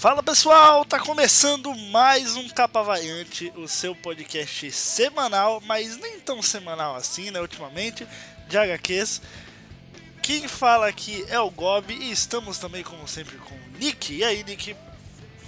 Fala 0.00 0.22
pessoal, 0.22 0.82
tá 0.82 0.98
começando 0.98 1.74
mais 1.90 2.34
um 2.34 2.48
Capa 2.48 2.82
Variante, 2.82 3.52
o 3.54 3.68
seu 3.68 3.94
podcast 3.94 4.72
semanal, 4.72 5.62
mas 5.66 5.98
nem 5.98 6.18
tão 6.18 6.40
semanal 6.40 6.96
assim, 6.96 7.30
né, 7.30 7.38
ultimamente, 7.38 8.06
de 8.48 8.56
HQs. 8.56 9.20
Quem 10.22 10.48
fala 10.48 10.88
aqui 10.88 11.22
é 11.28 11.38
o 11.38 11.50
Gob 11.50 11.92
e 11.92 12.10
estamos 12.10 12.56
também, 12.56 12.82
como 12.82 13.06
sempre, 13.06 13.36
com 13.36 13.54
o 13.54 13.78
Nick. 13.78 14.14
E 14.14 14.24
aí, 14.24 14.42
Nick? 14.42 14.74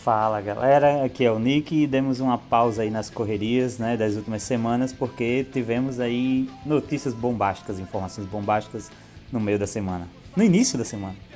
Fala 0.04 0.38
galera, 0.42 1.02
aqui 1.02 1.24
é 1.24 1.32
o 1.32 1.38
Nick 1.38 1.74
e 1.74 1.86
demos 1.86 2.20
uma 2.20 2.36
pausa 2.36 2.82
aí 2.82 2.90
nas 2.90 3.08
correrias 3.08 3.78
né, 3.78 3.96
das 3.96 4.16
últimas 4.16 4.42
semanas 4.42 4.92
porque 4.92 5.46
tivemos 5.50 5.98
aí 5.98 6.46
notícias 6.66 7.14
bombásticas, 7.14 7.78
informações 7.78 8.26
bombásticas 8.26 8.90
no 9.32 9.40
meio 9.40 9.58
da 9.58 9.66
semana, 9.66 10.06
no 10.36 10.44
início 10.44 10.76
da 10.76 10.84
semana. 10.84 11.31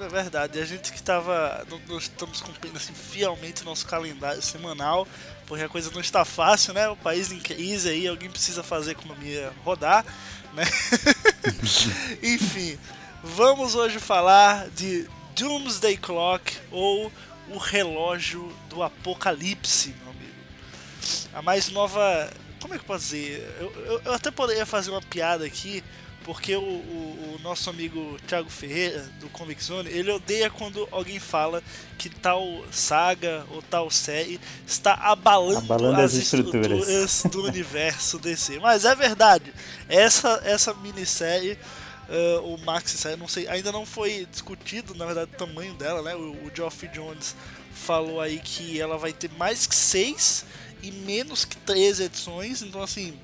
É 0.00 0.08
verdade, 0.08 0.58
a 0.58 0.64
gente 0.64 0.90
que 0.90 0.96
estava. 0.96 1.66
Nós 1.86 2.04
estamos 2.04 2.40
cumprindo 2.40 2.78
assim, 2.78 2.94
fielmente 2.94 3.60
o 3.60 3.66
nosso 3.66 3.86
calendário 3.86 4.40
semanal, 4.40 5.06
porque 5.46 5.62
a 5.62 5.68
coisa 5.68 5.90
não 5.90 6.00
está 6.00 6.24
fácil, 6.24 6.72
né? 6.72 6.88
O 6.88 6.96
país 6.96 7.30
em 7.30 7.38
crise 7.38 7.90
aí, 7.90 8.08
alguém 8.08 8.30
precisa 8.30 8.62
fazer 8.62 8.90
a 8.90 8.92
economia 8.92 9.52
rodar, 9.62 10.06
né? 10.54 10.64
Enfim, 12.22 12.78
vamos 13.22 13.74
hoje 13.74 13.98
falar 13.98 14.70
de 14.70 15.06
Doomsday 15.36 15.98
Clock 15.98 16.56
ou 16.70 17.12
o 17.50 17.58
relógio 17.58 18.50
do 18.70 18.82
apocalipse, 18.82 19.94
meu 20.02 20.12
amigo. 20.12 20.34
A 21.34 21.42
mais 21.42 21.68
nova. 21.68 22.32
Como 22.58 22.72
é 22.72 22.78
que 22.78 22.84
eu 22.84 22.86
posso 22.86 23.04
dizer? 23.04 23.54
Eu, 23.60 23.72
eu, 23.84 24.02
eu 24.06 24.12
até 24.14 24.30
poderia 24.30 24.64
fazer 24.64 24.90
uma 24.90 25.02
piada 25.02 25.44
aqui 25.44 25.84
porque 26.30 26.54
o, 26.54 26.62
o, 26.62 27.34
o, 27.34 27.40
nosso 27.42 27.68
amigo 27.68 28.16
Thiago 28.24 28.48
Ferreira, 28.48 29.00
do 29.18 29.28
Comic 29.30 29.64
Zone, 29.64 29.90
ele 29.90 30.12
odeia 30.12 30.48
quando 30.48 30.86
alguém 30.92 31.18
fala 31.18 31.60
que 31.98 32.08
tal 32.08 32.62
saga 32.70 33.44
ou 33.50 33.60
tal 33.60 33.90
série 33.90 34.38
está 34.64 34.94
abalando, 34.94 35.58
abalando 35.58 36.00
as, 36.00 36.12
as 36.12 36.22
estruturas. 36.22 36.88
estruturas 36.88 37.22
do 37.32 37.42
universo 37.50 38.16
DC. 38.20 38.60
Mas 38.60 38.84
é 38.84 38.94
verdade, 38.94 39.52
essa, 39.88 40.40
essa 40.44 40.72
minissérie, 40.72 41.58
uh, 42.08 42.54
o 42.54 42.56
Maxi 42.58 42.96
série, 42.96 43.16
não 43.16 43.26
sei, 43.26 43.48
ainda 43.48 43.72
não 43.72 43.84
foi 43.84 44.24
discutido, 44.30 44.94
na 44.94 45.06
verdade, 45.06 45.32
o 45.34 45.36
tamanho 45.36 45.74
dela, 45.74 46.00
né? 46.00 46.14
O, 46.14 46.46
o 46.46 46.50
Geoff 46.54 46.86
Jones 46.94 47.34
falou 47.74 48.20
aí 48.20 48.38
que 48.38 48.80
ela 48.80 48.96
vai 48.96 49.12
ter 49.12 49.32
mais 49.32 49.66
que 49.66 49.74
seis 49.74 50.44
e 50.80 50.92
menos 50.92 51.44
que 51.44 51.56
três 51.56 51.98
edições, 51.98 52.62
então 52.62 52.80
assim, 52.80 53.18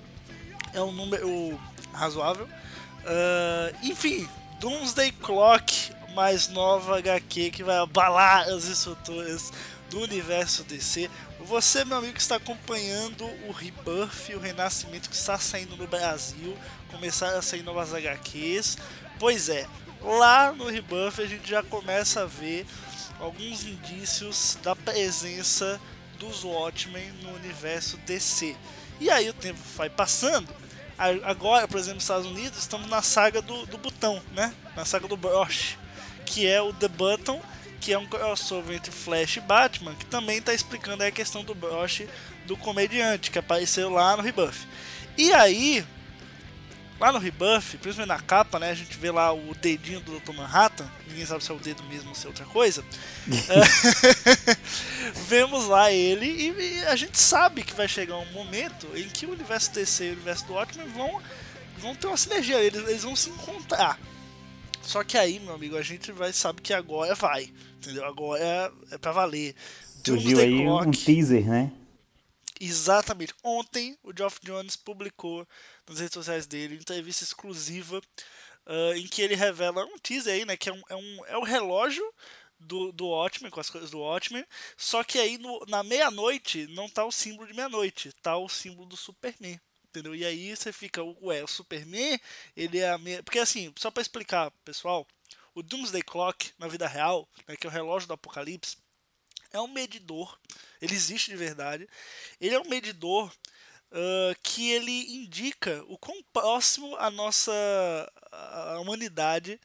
é 0.75 0.83
um 0.83 0.91
número 0.91 1.57
razoável. 1.93 2.49
Uh, 3.07 3.77
enfim, 3.85 4.29
Doomsday 4.59 5.13
Clock, 5.13 5.93
mais 6.13 6.49
nova 6.49 6.99
HQ 6.99 7.51
que 7.51 7.63
vai 7.63 7.77
abalar 7.77 8.49
as 8.49 8.65
estruturas 8.65 9.53
do 9.89 10.01
universo 10.01 10.65
DC. 10.65 11.09
Você, 11.41 11.85
meu 11.85 11.99
amigo, 11.99 12.15
que 12.15 12.21
está 12.21 12.35
acompanhando 12.35 13.25
o 13.47 13.53
Rebirth, 13.53 14.35
o 14.35 14.41
renascimento 14.41 15.09
que 15.09 15.15
está 15.15 15.39
saindo 15.39 15.77
no 15.77 15.87
Brasil, 15.87 16.59
começaram 16.91 17.39
a 17.39 17.43
sair 17.43 17.63
novas 17.63 17.95
HQs. 17.95 18.77
Pois 19.21 19.49
é, 19.49 19.69
lá 20.03 20.53
no 20.53 20.69
Rebirth 20.69 21.21
a 21.21 21.27
gente 21.27 21.49
já 21.49 21.63
começa 21.63 22.23
a 22.23 22.27
ver 22.27 22.67
alguns 23.21 23.63
indícios 23.63 24.59
da 24.65 24.75
presença 24.75 25.81
dos 26.19 26.43
Watchmen 26.43 27.13
no 27.23 27.35
universo 27.35 27.97
DC. 27.99 28.57
E 28.99 29.09
aí 29.11 29.29
o 29.29 29.35
tempo 29.35 29.61
vai 29.77 29.89
passando 29.89 30.66
Agora, 30.99 31.69
por 31.69 31.79
exemplo, 31.79 31.97
nos 31.97 32.05
Estados 32.05 32.27
Unidos, 32.27 32.59
estamos 32.59 32.89
na 32.89 33.03
saga 33.03 33.43
do, 33.43 33.67
do 33.67 33.77
botão, 33.77 34.23
né? 34.33 34.55
Na 34.75 34.85
saga 34.85 35.07
do 35.07 35.17
Brush, 35.17 35.77
que 36.25 36.47
é 36.47 36.61
o 36.61 36.73
The 36.73 36.89
Button, 36.89 37.41
que 37.81 37.93
é 37.93 37.99
um 37.99 38.07
crossover 38.07 38.77
entre 38.77 38.91
Flash 38.91 39.37
e 39.37 39.41
Batman, 39.41 39.95
que 39.95 40.07
também 40.07 40.39
está 40.39 40.55
explicando 40.55 41.05
a 41.05 41.11
questão 41.11 41.45
do 41.45 41.55
Brush 41.55 42.07
do 42.47 42.57
comediante, 42.57 43.31
que 43.31 43.39
apareceu 43.39 43.91
lá 43.91 44.17
no 44.17 44.23
Rebuff. 44.23 44.67
E 45.19 45.33
aí, 45.33 45.85
Lá 46.99 47.13
no 47.13 47.19
Rebuff, 47.19 47.77
principalmente 47.77 48.09
na 48.09 48.21
capa, 48.21 48.59
né? 48.59 48.71
A 48.71 48.75
gente 48.75 48.97
vê 48.97 49.11
lá 49.11 49.33
o 49.33 49.55
dedinho 49.55 50.01
do 50.01 50.19
Dr. 50.19 50.33
Manhattan. 50.33 50.91
Ninguém 51.07 51.27
sabe 51.27 51.45
se 51.45 51.51
é 51.51 51.55
o 51.55 51.59
dedo 51.59 51.83
mesmo 51.85 52.09
ou 52.09 52.15
se 52.15 52.25
é 52.25 52.29
outra 52.29 52.47
coisa. 52.47 52.83
é, 53.29 54.57
vemos 55.29 55.67
lá 55.67 55.93
ele 55.93 56.27
e, 56.27 56.79
e, 56.79 56.85
a 56.87 56.97
gente 56.97 57.19
sabe 57.19 57.63
que 57.63 57.75
vai 57.75 57.87
chegar 57.87 58.17
um 58.17 58.33
momento 58.33 58.87
em 58.95 59.09
que 59.09 59.27
o 59.27 59.33
universo 59.33 59.73
DC 59.73 60.05
e 60.05 60.11
o 60.11 60.13
universo 60.15 60.47
do 60.47 60.55
Watchmen 60.55 60.89
vão, 60.89 61.21
vão 61.79 61.95
ter 61.95 62.07
uma 62.07 62.17
sinergia. 62.17 62.61
Eles, 62.61 62.89
eles 62.89 63.03
vão 63.03 63.15
se 63.15 63.29
encontrar. 63.29 64.01
Só 64.81 65.05
que 65.05 65.19
aí, 65.19 65.39
meu 65.39 65.55
amigo, 65.55 65.77
a 65.77 65.83
gente 65.83 66.13
vai 66.13 66.33
sabe 66.33 66.63
que 66.63 66.73
agora 66.73 67.15
vai. 67.15 67.53
Entendeu? 67.77 68.07
Agora 68.07 68.43
é, 68.43 68.71
é 68.93 68.99
pra 68.99 69.13
valer. 69.13 69.55
Surgiu 70.03 70.39
aí 70.39 70.63
Clock, 70.63 70.89
um 70.89 70.91
teaser, 70.93 71.45
né? 71.45 71.73
Exatamente. 72.61 73.35
Ontem 73.43 73.99
o 74.03 74.13
Geoff 74.17 74.39
Jones 74.43 74.77
publicou 74.77 75.47
nas 75.87 75.99
redes 75.99 76.15
sociais 76.15 76.47
dele 76.47 76.75
uma 76.75 76.81
entrevista 76.81 77.25
exclusiva 77.25 78.01
uh, 78.67 78.95
em 78.97 79.07
que 79.07 79.23
ele 79.23 79.35
revela 79.35 79.85
um 79.85 79.99
teaser 79.99 80.35
aí, 80.35 80.45
né? 80.45 80.57
Que 80.57 80.71
é, 80.71 80.73
um, 80.73 80.83
é, 80.89 80.97
um, 80.97 81.27
é 81.27 81.39
o 81.39 81.45
relógio 81.45 82.05
do, 82.59 82.93
do 82.93 83.09
Watchmen, 83.09 83.51
com 83.51 83.61
as 83.61 83.71
coisas 83.71 83.91
do 83.91 84.01
Watchmen. 84.01 84.45
Só 84.77 85.05
que 85.05 85.19
aí 85.19 85.39
no, 85.39 85.65
na 85.69 85.83
meia-noite 85.83 86.67
não 86.69 86.89
tá 86.89 87.05
o 87.05 87.13
símbolo 87.13 87.47
de 87.47 87.55
meia-noite, 87.55 88.13
tá 88.23 88.37
o 88.37 88.49
símbolo 88.49 88.87
do 88.87 88.97
Superman. 88.97 89.61
Entendeu? 89.89 90.15
E 90.15 90.25
aí 90.25 90.55
você 90.55 90.73
fica, 90.73 91.03
ué, 91.23 91.43
o 91.43 91.47
Superman, 91.47 92.19
ele 92.57 92.79
é 92.79 92.91
a 92.91 92.99
meia. 92.99 93.23
Porque 93.23 93.39
assim, 93.39 93.73
só 93.77 93.91
para 93.91 94.03
explicar, 94.03 94.51
pessoal, 94.65 95.07
o 95.55 95.63
Doomsday 95.63 96.03
Clock 96.03 96.53
na 96.59 96.69
vida 96.69 96.87
real, 96.87 97.27
né, 97.49 97.57
que 97.57 97.67
é 97.67 97.71
o 97.71 97.73
relógio 97.73 98.07
do 98.07 98.15
apocalipse, 98.15 98.77
é 99.53 99.61
um 99.61 99.69
medidor, 99.69 100.39
ele 100.81 100.95
existe 100.95 101.31
de 101.31 101.37
verdade. 101.37 101.89
Ele 102.41 102.55
é 102.55 102.61
um 102.61 102.69
medidor 102.69 103.31
uh, 103.93 104.37
que 104.43 104.71
ele 104.71 105.17
indica 105.17 105.85
o 105.89 105.97
quão 105.99 106.23
próximo 106.33 106.97
a 106.97 107.11
nossa 107.11 107.53
a 108.33 108.79
humanidade 108.81 109.59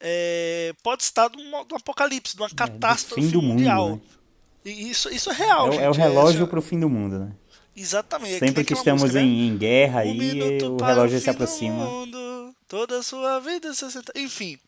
é, 0.00 0.72
pode 0.82 1.02
estar 1.02 1.28
de 1.28 1.38
um, 1.38 1.56
apocalipse, 1.56 2.36
de 2.36 2.42
uma 2.42 2.50
catástrofe 2.50 3.28
é, 3.28 3.30
do 3.30 3.42
mundial. 3.42 3.90
Mundo, 3.90 4.02
né? 4.02 4.18
E 4.64 4.90
isso, 4.90 5.08
isso 5.10 5.30
é 5.30 5.34
real. 5.34 5.68
É, 5.68 5.72
gente, 5.72 5.82
é 5.82 5.88
o 5.88 5.92
relógio 5.92 6.46
para 6.46 6.58
o 6.58 6.62
fim 6.62 6.78
do 6.78 6.88
mundo, 6.88 7.18
né? 7.18 7.32
Exatamente. 7.74 8.38
Sempre 8.38 8.64
que 8.64 8.72
estamos 8.72 9.02
música, 9.02 9.20
em, 9.20 9.26
né? 9.26 9.54
em, 9.54 9.56
guerra 9.56 9.98
um 9.98 10.02
aí, 10.02 10.62
o 10.62 10.76
relógio 10.82 11.18
o 11.18 11.20
se 11.20 11.30
aproxima. 11.30 11.86
Mundo, 11.86 12.54
toda 12.66 12.98
a 12.98 13.02
sua 13.02 13.38
vida 13.40 13.72
60. 13.72 14.12
Enfim. 14.16 14.58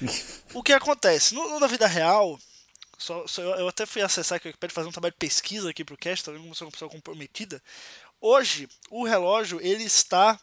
o 0.54 0.62
que 0.62 0.72
acontece? 0.72 1.34
No, 1.34 1.58
na 1.58 1.66
vida 1.66 1.86
real, 1.86 2.38
só, 3.02 3.26
só, 3.26 3.42
eu 3.42 3.66
até 3.66 3.84
fui 3.84 4.00
acessar 4.00 4.36
aqui 4.36 4.46
o 4.46 4.50
Wikipedia 4.50 4.74
fazer 4.74 4.88
um 4.88 4.92
trabalho 4.92 5.12
de 5.12 5.18
pesquisa 5.18 5.70
aqui 5.70 5.84
pro 5.84 5.96
cast, 5.96 6.24
também 6.24 6.40
como 6.40 6.54
sou 6.54 6.68
uma 6.68 6.72
pessoa 6.72 6.90
comprometida. 6.90 7.60
Hoje, 8.20 8.68
o 8.90 9.04
relógio 9.04 9.60
ele 9.60 9.82
está 9.82 10.38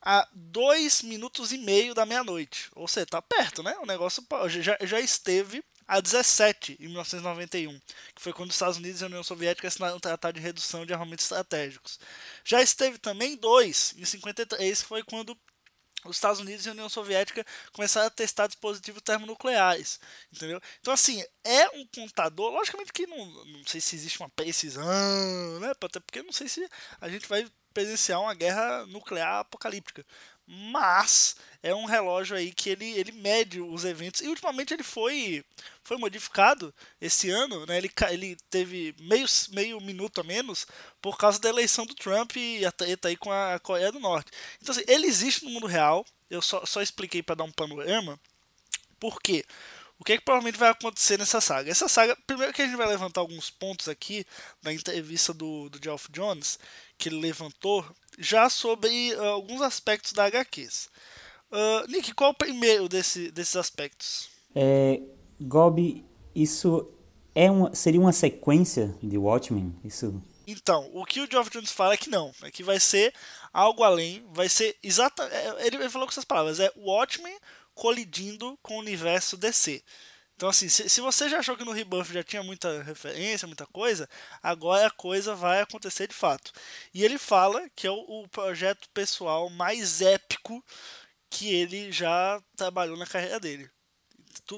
a 0.00 0.26
2 0.32 1.02
minutos 1.02 1.52
e 1.52 1.58
meio 1.58 1.94
da 1.94 2.06
meia-noite. 2.06 2.70
Ou 2.74 2.88
seja, 2.88 3.06
tá 3.06 3.20
perto, 3.20 3.62
né? 3.62 3.76
O 3.80 3.86
negócio 3.86 4.24
já, 4.48 4.78
já 4.80 4.98
esteve 5.00 5.62
a 5.86 6.00
17 6.00 6.78
em 6.80 6.86
1991, 6.86 7.78
que 8.14 8.22
foi 8.22 8.32
quando 8.32 8.48
os 8.48 8.56
Estados 8.56 8.78
Unidos 8.78 9.00
e 9.00 9.04
a 9.04 9.08
União 9.08 9.22
Soviética 9.22 9.68
assinaram 9.68 9.96
um 9.96 10.00
tratado 10.00 10.38
de 10.38 10.40
redução 10.40 10.86
de 10.86 10.94
armamentos 10.94 11.26
estratégicos. 11.26 12.00
Já 12.42 12.62
esteve 12.62 12.96
também 12.96 13.36
2 13.36 13.96
em 13.98 14.04
53, 14.04 14.82
que 14.82 14.88
foi 14.88 15.02
quando 15.02 15.36
os 16.04 16.16
Estados 16.16 16.40
Unidos 16.40 16.66
e 16.66 16.68
a 16.68 16.72
União 16.72 16.88
Soviética 16.88 17.44
começaram 17.72 18.06
a 18.06 18.10
testar 18.10 18.46
dispositivos 18.46 19.02
termonucleares, 19.02 20.00
entendeu? 20.32 20.60
Então, 20.80 20.92
assim, 20.92 21.22
é 21.44 21.68
um 21.76 21.86
contador, 21.86 22.52
logicamente 22.52 22.92
que 22.92 23.06
não, 23.06 23.26
não 23.46 23.66
sei 23.66 23.80
se 23.80 23.96
existe 23.96 24.20
uma 24.20 24.30
precisão, 24.30 25.60
né? 25.60 25.70
Até 25.70 26.00
porque 26.00 26.22
não 26.22 26.32
sei 26.32 26.48
se 26.48 26.68
a 27.00 27.08
gente 27.08 27.26
vai 27.28 27.46
presenciar 27.72 28.20
uma 28.20 28.34
guerra 28.34 28.86
nuclear 28.86 29.40
apocalíptica, 29.40 30.04
mas 30.46 31.36
é 31.62 31.74
um 31.74 31.84
relógio 31.84 32.36
aí 32.36 32.52
que 32.52 32.70
ele, 32.70 32.90
ele 32.92 33.12
mede 33.12 33.60
os 33.60 33.84
eventos 33.84 34.20
e 34.20 34.28
ultimamente 34.28 34.74
ele 34.74 34.82
foi 34.82 35.44
foi 35.84 35.96
modificado 35.96 36.72
esse 37.00 37.28
ano, 37.28 37.66
né? 37.66 37.76
Ele, 37.76 37.90
ele 38.10 38.36
teve 38.48 38.94
meio, 39.00 39.26
meio 39.50 39.80
minuto 39.80 40.20
a 40.20 40.24
menos 40.24 40.66
por 41.00 41.18
causa 41.18 41.40
da 41.40 41.48
eleição 41.48 41.84
do 41.84 41.94
Trump 41.94 42.36
e 42.36 42.64
a 42.64 42.72
treta 42.72 43.08
aí 43.08 43.16
com 43.16 43.32
a 43.32 43.58
Coreia 43.58 43.90
do 43.90 43.98
Norte. 44.00 44.30
Então 44.60 44.72
assim, 44.72 44.84
ele 44.86 45.06
existe 45.06 45.44
no 45.44 45.50
mundo 45.50 45.66
real. 45.66 46.06
Eu 46.30 46.40
só, 46.40 46.64
só 46.64 46.80
expliquei 46.80 47.22
para 47.22 47.34
dar 47.34 47.44
um 47.44 47.52
panorama. 47.52 48.18
Por 48.98 49.20
quê? 49.20 49.44
O 50.02 50.04
que, 50.04 50.14
é 50.14 50.16
que 50.16 50.24
provavelmente 50.24 50.58
vai 50.58 50.68
acontecer 50.68 51.16
nessa 51.16 51.40
saga? 51.40 51.70
Essa 51.70 51.86
saga, 51.86 52.18
primeiro 52.26 52.52
que 52.52 52.60
a 52.60 52.66
gente 52.66 52.76
vai 52.76 52.88
levantar 52.88 53.20
alguns 53.20 53.50
pontos 53.50 53.86
aqui 53.86 54.26
na 54.60 54.72
entrevista 54.72 55.32
do, 55.32 55.68
do 55.68 55.78
Geoff 55.80 56.10
Jones, 56.10 56.58
que 56.98 57.08
ele 57.08 57.20
levantou, 57.20 57.86
já 58.18 58.50
sobre 58.50 59.14
uh, 59.14 59.22
alguns 59.26 59.62
aspectos 59.62 60.12
da 60.12 60.24
HQs. 60.24 60.90
Uh, 61.52 61.88
Nick, 61.88 62.12
qual 62.14 62.30
é 62.30 62.32
o 62.32 62.36
primeiro 62.36 62.88
desse, 62.88 63.30
desses 63.30 63.54
aspectos? 63.54 64.28
É, 64.56 65.00
Gob, 65.40 66.04
isso 66.34 66.92
é 67.32 67.48
uma, 67.48 67.72
seria 67.72 68.00
uma 68.00 68.12
sequência 68.12 68.92
de 69.00 69.16
Watchmen? 69.16 69.72
Isso... 69.84 70.20
Então, 70.48 70.90
o 70.92 71.04
que 71.04 71.20
o 71.20 71.30
Geoff 71.30 71.48
Jones 71.48 71.70
fala 71.70 71.94
é 71.94 71.96
que 71.96 72.10
não, 72.10 72.32
é 72.42 72.50
que 72.50 72.64
vai 72.64 72.80
ser 72.80 73.14
algo 73.52 73.84
além, 73.84 74.26
vai 74.32 74.48
ser 74.48 74.76
exata, 74.82 75.22
é, 75.22 75.64
ele, 75.68 75.76
ele 75.76 75.88
falou 75.88 76.08
com 76.08 76.12
essas 76.12 76.24
palavras, 76.24 76.58
é 76.58 76.72
Watchmen 76.76 77.38
colidindo 77.74 78.58
com 78.62 78.76
o 78.76 78.80
universo 78.80 79.36
DC. 79.36 79.82
Então, 80.34 80.48
assim, 80.48 80.68
se, 80.68 80.88
se 80.88 81.00
você 81.00 81.28
já 81.28 81.38
achou 81.38 81.56
que 81.56 81.64
no 81.64 81.72
Rebuff 81.72 82.12
já 82.12 82.22
tinha 82.24 82.42
muita 82.42 82.82
referência, 82.82 83.46
muita 83.46 83.66
coisa, 83.66 84.08
agora 84.42 84.88
a 84.88 84.90
coisa 84.90 85.34
vai 85.34 85.60
acontecer 85.60 86.08
de 86.08 86.14
fato. 86.14 86.52
E 86.92 87.04
ele 87.04 87.18
fala 87.18 87.68
que 87.76 87.86
é 87.86 87.90
o, 87.90 87.94
o 88.24 88.28
projeto 88.28 88.88
pessoal 88.92 89.48
mais 89.50 90.00
épico 90.00 90.64
que 91.30 91.54
ele 91.54 91.92
já 91.92 92.42
trabalhou 92.56 92.96
na 92.96 93.06
carreira 93.06 93.38
dele. 93.40 93.70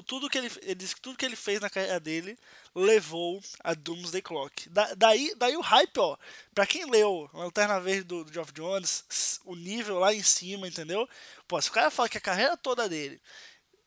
Tudo 0.05 0.29
que 0.29 0.37
ele, 0.37 0.51
ele 0.61 0.75
disse 0.75 0.95
que 0.95 1.01
tudo 1.01 1.17
que 1.17 1.25
ele 1.25 1.35
fez 1.35 1.59
na 1.59 1.69
carreira 1.69 1.99
dele 1.99 2.37
levou 2.73 3.41
a 3.63 3.73
Doomsday 3.73 4.21
Clock. 4.21 4.69
Da, 4.69 4.93
daí, 4.95 5.33
daí 5.37 5.55
o 5.55 5.61
hype, 5.61 5.99
ó. 5.99 6.17
Pra 6.53 6.65
quem 6.65 6.89
leu 6.89 7.29
Lanterna 7.33 7.79
Verde 7.79 8.03
do, 8.03 8.23
do 8.23 8.33
Geoff 8.33 8.51
Jones, 8.53 9.39
o 9.45 9.55
nível 9.55 9.99
lá 9.99 10.13
em 10.13 10.23
cima, 10.23 10.67
entendeu? 10.67 11.07
Pô, 11.47 11.61
se 11.61 11.69
o 11.69 11.73
cara 11.73 11.89
fala 11.89 12.09
que 12.09 12.17
a 12.17 12.21
carreira 12.21 12.57
toda 12.57 12.89
dele 12.89 13.21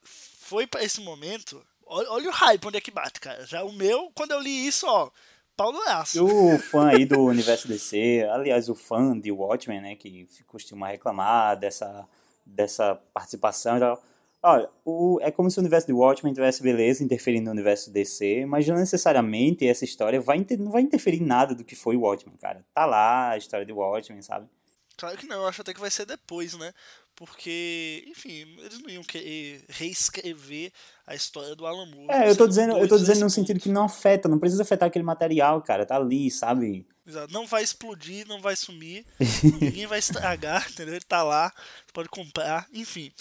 foi 0.03 0.67
para 0.67 0.83
esse 0.83 1.01
momento, 1.01 1.65
olha, 1.85 2.11
olha, 2.11 2.29
o 2.29 2.33
hype 2.33 2.67
onde 2.67 2.79
é 2.79 2.81
que 2.81 2.91
bate, 2.91 3.21
cara. 3.21 3.47
Já 3.47 3.63
o 3.65 3.73
meu, 3.73 4.11
quando 4.15 4.33
eu 4.33 4.41
li 4.41 4.67
isso, 4.67 4.87
ó. 4.87 5.11
Pau 5.57 5.73
no 5.73 5.83
aço. 5.83 6.25
O 6.25 6.59
fã 6.59 6.91
aí 6.91 7.05
do 7.05 7.21
universo 7.25 7.67
DC, 7.67 8.27
aliás, 8.31 8.69
o 8.69 8.75
fã 8.75 9.19
de 9.19 9.33
Watchmen, 9.33 9.81
né, 9.81 9.97
que 9.97 10.29
costuma 10.47 10.89
reclamar 10.89 11.59
dessa, 11.59 12.09
dessa 12.47 12.95
participação 13.13 13.77
e 13.77 13.81
tal 13.81 14.03
Olha, 14.51 14.71
o, 14.83 15.19
é 15.21 15.31
como 15.31 15.51
se 15.51 15.59
o 15.59 15.61
universo 15.61 15.87
de 15.87 15.93
Watchmen 15.93 16.33
tivesse 16.33 16.63
beleza 16.63 17.05
interferindo 17.05 17.47
no 17.47 17.51
universo 17.51 17.91
DC, 17.91 18.47
mas 18.47 18.67
não 18.67 18.77
necessariamente 18.77 19.67
essa 19.67 19.85
história 19.85 20.21
vai 20.21 20.45
não 20.59 20.71
vai 20.71 20.81
interferir 20.81 21.21
em 21.21 21.27
nada 21.27 21.55
do 21.55 21.65
que 21.65 21.77
foi 21.77 21.97
o 21.97 22.01
Watchmen, 22.01 22.37
cara. 22.39 22.65
Tá 22.73 22.87
lá 22.87 23.31
a 23.31 23.37
história 23.37 23.67
de 23.67 23.73
Watchmen, 23.73 24.23
sabe? 24.23 24.49
Claro 24.97 25.19
que 25.19 25.27
não, 25.27 25.37
eu 25.37 25.47
acho 25.47 25.61
até 25.61 25.75
que 25.75 25.81
vai 25.81 25.91
ser 25.91 26.07
depois, 26.07 26.55
né? 26.55 26.73
Porque, 27.15 28.05
enfim, 28.09 28.47
eles 28.59 28.81
não 28.81 28.89
iam 28.89 29.03
querer 29.03 29.65
reescrever 29.69 30.73
a 31.07 31.15
história 31.15 31.55
do 31.55 31.67
Alan 31.67 31.87
Moore. 31.87 32.11
É, 32.11 32.31
eu 32.31 32.37
tô 32.37 32.47
dizendo, 32.47 32.79
eu 32.79 32.89
tô 32.89 32.97
dizendo 32.97 33.21
no 33.21 33.31
sentido 33.31 33.61
que 33.61 33.69
não 33.69 33.85
afeta, 33.85 34.29
não 34.29 34.39
precisa 34.39 34.63
afetar 34.63 34.89
aquele 34.89 35.05
material, 35.05 35.61
cara, 35.61 35.85
tá 35.85 35.97
ali, 35.97 36.31
sabe? 36.31 36.87
Exato. 37.07 37.33
Não 37.33 37.47
vai 37.47 37.63
explodir, 37.63 38.27
não 38.27 38.41
vai 38.41 38.57
sumir, 38.57 39.05
ninguém 39.61 39.87
vai 39.87 39.99
estragar, 39.99 40.69
entendeu? 40.71 40.95
Ele 40.95 41.05
tá 41.05 41.23
lá, 41.23 41.53
pode 41.93 42.09
comprar, 42.09 42.67
enfim. 42.73 43.13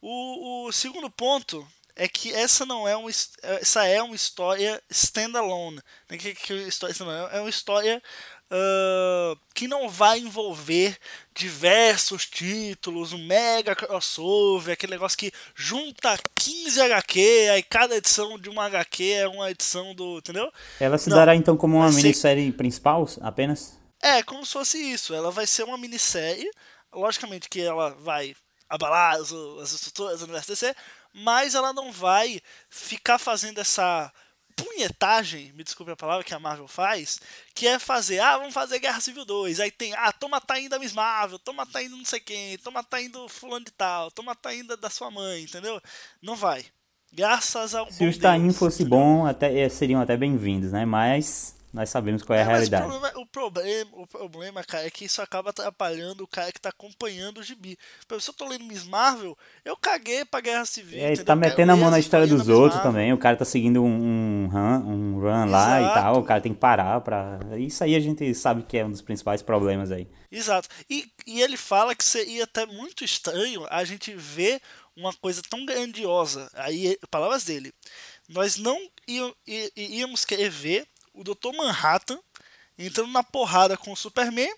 O, 0.00 0.66
o 0.66 0.72
segundo 0.72 1.10
ponto 1.10 1.66
é 1.94 2.08
que 2.08 2.32
essa 2.32 2.64
não 2.64 2.88
é 2.88 2.96
uma 2.96 3.10
essa 3.42 3.84
é 3.84 4.02
uma 4.02 4.16
história 4.16 4.82
standalone. 4.88 5.80
Né? 6.08 6.16
Que, 6.16 6.34
que 6.34 6.54
história 6.54 6.94
é 7.32 7.40
uma 7.40 7.50
história 7.50 8.02
uh, 8.50 9.38
que 9.54 9.68
não 9.68 9.88
vai 9.88 10.18
envolver 10.18 10.96
diversos 11.34 12.26
títulos, 12.26 13.12
um 13.12 13.26
mega 13.26 13.76
crossover, 13.76 14.72
aquele 14.72 14.92
negócio 14.92 15.18
que 15.18 15.32
junta 15.54 16.18
15 16.34 16.80
HQ, 16.80 17.48
aí 17.52 17.62
cada 17.62 17.96
edição 17.96 18.38
de 18.38 18.48
uma 18.48 18.64
HQ 18.64 19.12
é 19.12 19.28
uma 19.28 19.50
edição 19.50 19.94
do. 19.94 20.18
Entendeu? 20.18 20.50
Ela 20.78 20.98
se 20.98 21.08
não, 21.08 21.16
dará 21.16 21.36
então 21.36 21.56
como 21.56 21.76
uma 21.76 21.92
minissérie 21.92 22.46
ser... 22.46 22.56
principal 22.56 23.08
apenas? 23.20 23.78
É, 24.02 24.22
como 24.22 24.44
se 24.44 24.52
fosse 24.52 24.78
isso. 24.78 25.14
Ela 25.14 25.30
vai 25.30 25.46
ser 25.46 25.64
uma 25.64 25.76
minissérie. 25.78 26.50
Logicamente 26.92 27.48
que 27.48 27.60
ela 27.60 27.90
vai 27.90 28.34
abalar 28.70 29.16
as, 29.16 29.32
as 29.60 29.72
estruturas 29.72 30.20
do 30.20 30.24
universo 30.24 30.48
DC, 30.48 30.74
mas 31.12 31.54
ela 31.54 31.72
não 31.72 31.90
vai 31.90 32.40
ficar 32.70 33.18
fazendo 33.18 33.58
essa 33.58 34.12
punhetagem, 34.56 35.52
me 35.54 35.64
desculpe 35.64 35.90
a 35.92 35.96
palavra 35.96 36.24
que 36.24 36.34
a 36.34 36.38
Marvel 36.38 36.68
faz, 36.68 37.20
que 37.54 37.66
é 37.66 37.78
fazer, 37.78 38.20
ah, 38.20 38.36
vamos 38.38 38.54
fazer 38.54 38.78
Guerra 38.78 39.00
Civil 39.00 39.24
2, 39.24 39.58
aí 39.58 39.70
tem, 39.70 39.94
ah, 39.94 40.12
toma 40.12 40.40
tá 40.40 40.60
indo 40.60 40.74
a 40.74 40.78
Miss 40.78 40.92
Marvel, 40.92 41.38
toma 41.38 41.66
tá 41.66 41.82
indo 41.82 41.96
não 41.96 42.04
sei 42.04 42.20
quem, 42.20 42.58
toma 42.58 42.84
tá 42.84 43.00
indo 43.00 43.28
fulano 43.28 43.64
de 43.64 43.72
tal, 43.72 44.10
toma 44.10 44.34
tá 44.34 44.54
indo 44.54 44.76
da 44.76 44.90
sua 44.90 45.10
mãe, 45.10 45.42
entendeu? 45.42 45.80
Não 46.22 46.36
vai. 46.36 46.64
Graças 47.12 47.74
ao 47.74 47.90
Se 47.90 48.06
o 48.06 48.18
Tain 48.20 48.52
fosse 48.52 48.82
entendeu? 48.82 48.98
bom, 48.98 49.26
até 49.26 49.58
eh, 49.58 49.68
seriam 49.68 50.00
até 50.00 50.16
bem-vindos, 50.16 50.70
né? 50.70 50.84
Mas 50.84 51.56
nós 51.72 51.88
sabemos 51.88 52.22
qual 52.22 52.36
é, 52.36 52.42
é 52.42 52.44
a 52.44 52.48
realidade. 52.48 52.84
O 52.84 52.88
problema, 52.88 53.12
o 53.20 53.26
problema, 53.26 53.90
o, 53.92 54.06
problema, 54.06 54.64
cara, 54.64 54.86
é 54.86 54.90
que 54.90 55.04
isso 55.04 55.22
acaba 55.22 55.50
atrapalhando 55.50 56.24
o 56.24 56.26
cara 56.26 56.50
que 56.50 56.60
tá 56.60 56.70
acompanhando 56.70 57.38
o 57.38 57.42
gibi. 57.42 57.78
Se 58.18 58.28
eu 58.28 58.34
tô 58.34 58.48
lendo 58.48 58.64
Miss 58.64 58.84
Marvel, 58.84 59.38
eu 59.64 59.76
caguei 59.76 60.24
pra 60.24 60.40
Guerra 60.40 60.64
Civil. 60.64 60.98
É, 60.98 61.12
ele 61.12 61.22
tá 61.22 61.36
metendo 61.36 61.70
a 61.70 61.76
mão 61.76 61.90
na 61.90 62.00
história 62.00 62.26
dos 62.26 62.48
outros 62.48 62.82
também. 62.82 63.12
O 63.12 63.18
cara 63.18 63.36
tá 63.36 63.44
seguindo 63.44 63.84
um, 63.84 63.86
um 63.86 64.48
run, 64.48 64.90
um 64.90 65.20
run 65.20 65.50
lá 65.50 65.80
e 65.80 65.94
tal. 65.94 66.18
O 66.18 66.24
cara 66.24 66.40
tem 66.40 66.52
que 66.52 66.58
parar 66.58 67.00
pra. 67.02 67.38
Isso 67.56 67.84
aí 67.84 67.94
a 67.94 68.00
gente 68.00 68.34
sabe 68.34 68.64
que 68.64 68.76
é 68.76 68.84
um 68.84 68.90
dos 68.90 69.02
principais 69.02 69.40
problemas 69.40 69.92
aí. 69.92 70.08
Exato. 70.30 70.68
E, 70.88 71.08
e 71.26 71.40
ele 71.40 71.56
fala 71.56 71.94
que 71.94 72.04
seria 72.04 72.44
até 72.44 72.66
muito 72.66 73.04
estranho 73.04 73.64
a 73.70 73.84
gente 73.84 74.12
ver 74.14 74.60
uma 74.96 75.12
coisa 75.14 75.40
tão 75.48 75.64
grandiosa. 75.64 76.50
Aí, 76.54 76.98
palavras 77.10 77.44
dele. 77.44 77.72
Nós 78.28 78.56
não 78.56 78.78
íamos 79.76 80.24
querer 80.24 80.50
ver 80.50 80.86
o 81.12 81.24
Dr. 81.24 81.52
Manhattan 81.52 82.20
entrando 82.78 83.12
na 83.12 83.22
porrada 83.22 83.76
com 83.76 83.92
o 83.92 83.96
Superman 83.96 84.52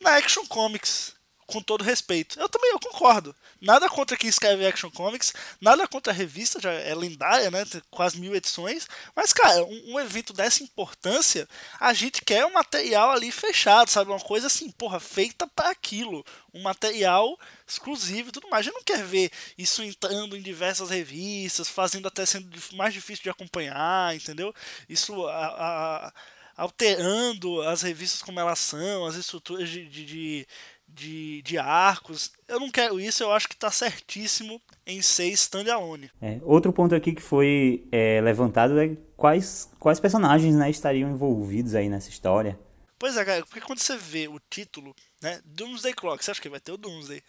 na 0.00 0.16
Action 0.16 0.46
Comics, 0.46 1.14
com 1.48 1.62
todo 1.62 1.82
respeito. 1.82 2.38
Eu 2.38 2.48
também 2.48 2.70
eu 2.70 2.78
concordo. 2.78 3.34
Nada 3.60 3.88
contra 3.88 4.16
quem 4.16 4.28
escreve 4.28 4.66
Action 4.66 4.90
Comics, 4.90 5.32
nada 5.60 5.88
contra 5.88 6.12
a 6.12 6.16
revista, 6.16 6.60
já 6.60 6.70
é 6.70 6.94
lendária, 6.94 7.50
né? 7.50 7.64
Tem 7.64 7.82
quase 7.90 8.20
mil 8.20 8.36
edições. 8.36 8.86
Mas, 9.16 9.32
cara, 9.32 9.64
um, 9.64 9.94
um, 9.94 10.00
evento 10.00 10.34
dessa 10.34 10.62
importância, 10.62 11.48
a 11.80 11.94
gente 11.94 12.22
quer 12.22 12.44
um 12.44 12.52
material 12.52 13.10
ali 13.10 13.32
fechado, 13.32 13.90
sabe? 13.90 14.10
Uma 14.10 14.20
coisa 14.20 14.46
assim, 14.46 14.70
porra, 14.70 15.00
feita 15.00 15.46
para 15.46 15.70
aquilo. 15.70 16.24
Um 16.52 16.62
material 16.62 17.38
exclusivo 17.66 18.28
e 18.28 18.32
tudo 18.32 18.48
mais. 18.50 18.66
A 18.66 18.70
gente 18.70 18.76
não 18.76 18.84
quer 18.84 19.02
ver 19.02 19.30
isso 19.56 19.82
entrando 19.82 20.36
em 20.36 20.42
diversas 20.42 20.90
revistas, 20.90 21.68
fazendo 21.68 22.06
até 22.08 22.26
sendo 22.26 22.46
mais 22.74 22.92
difícil 22.92 23.22
de 23.22 23.30
acompanhar, 23.30 24.14
entendeu? 24.14 24.54
Isso 24.86 25.26
a, 25.26 25.46
a, 25.46 26.12
alterando 26.58 27.62
as 27.62 27.80
revistas 27.80 28.20
como 28.20 28.38
elas 28.38 28.58
são, 28.58 29.06
as 29.06 29.14
estruturas 29.14 29.68
de, 29.70 29.88
de, 29.88 30.04
de 30.04 30.46
de, 30.88 31.42
de 31.42 31.58
arcos. 31.58 32.32
Eu 32.46 32.58
não 32.58 32.70
quero 32.70 32.98
isso, 32.98 33.22
eu 33.22 33.32
acho 33.32 33.48
que 33.48 33.54
está 33.54 33.70
certíssimo 33.70 34.60
em 34.86 35.02
ser 35.02 35.28
standalone. 35.28 36.10
É, 36.20 36.40
outro 36.42 36.72
ponto 36.72 36.94
aqui 36.94 37.12
que 37.12 37.22
foi 37.22 37.86
é, 37.92 38.20
levantado 38.22 38.80
é 38.80 38.96
quais, 39.16 39.70
quais 39.78 40.00
personagens 40.00 40.54
né, 40.54 40.70
estariam 40.70 41.10
envolvidos 41.10 41.74
aí 41.74 41.88
nessa 41.88 42.08
história. 42.08 42.58
Pois 42.98 43.16
é, 43.16 43.24
cara, 43.24 43.46
porque 43.46 43.60
quando 43.60 43.78
você 43.78 43.96
vê 43.96 44.26
o 44.26 44.40
título, 44.50 44.94
né, 45.22 45.40
Doomsday 45.44 45.94
Clock, 45.94 46.24
você 46.24 46.32
acha 46.32 46.40
que 46.40 46.48
vai 46.48 46.58
ter 46.58 46.72
o 46.72 46.76
Doomsday? 46.76 47.22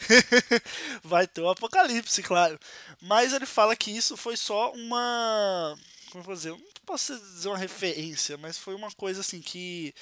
vai 1.03 1.27
ter 1.27 1.41
o 1.41 1.49
Apocalipse, 1.49 2.23
claro. 2.23 2.57
Mas 2.99 3.33
ele 3.33 3.45
fala 3.45 3.75
que 3.75 3.91
isso 3.91 4.17
foi 4.17 4.35
só 4.35 4.71
uma. 4.71 5.77
Como 6.09 6.23
eu 6.23 6.25
vou 6.25 6.33
dizer? 6.33 6.49
Não 6.49 6.59
posso 6.87 7.15
dizer 7.19 7.49
uma 7.49 7.57
referência, 7.57 8.35
mas 8.37 8.57
foi 8.57 8.73
uma 8.73 8.89
coisa 8.91 9.21
assim 9.21 9.41
que 9.41 9.93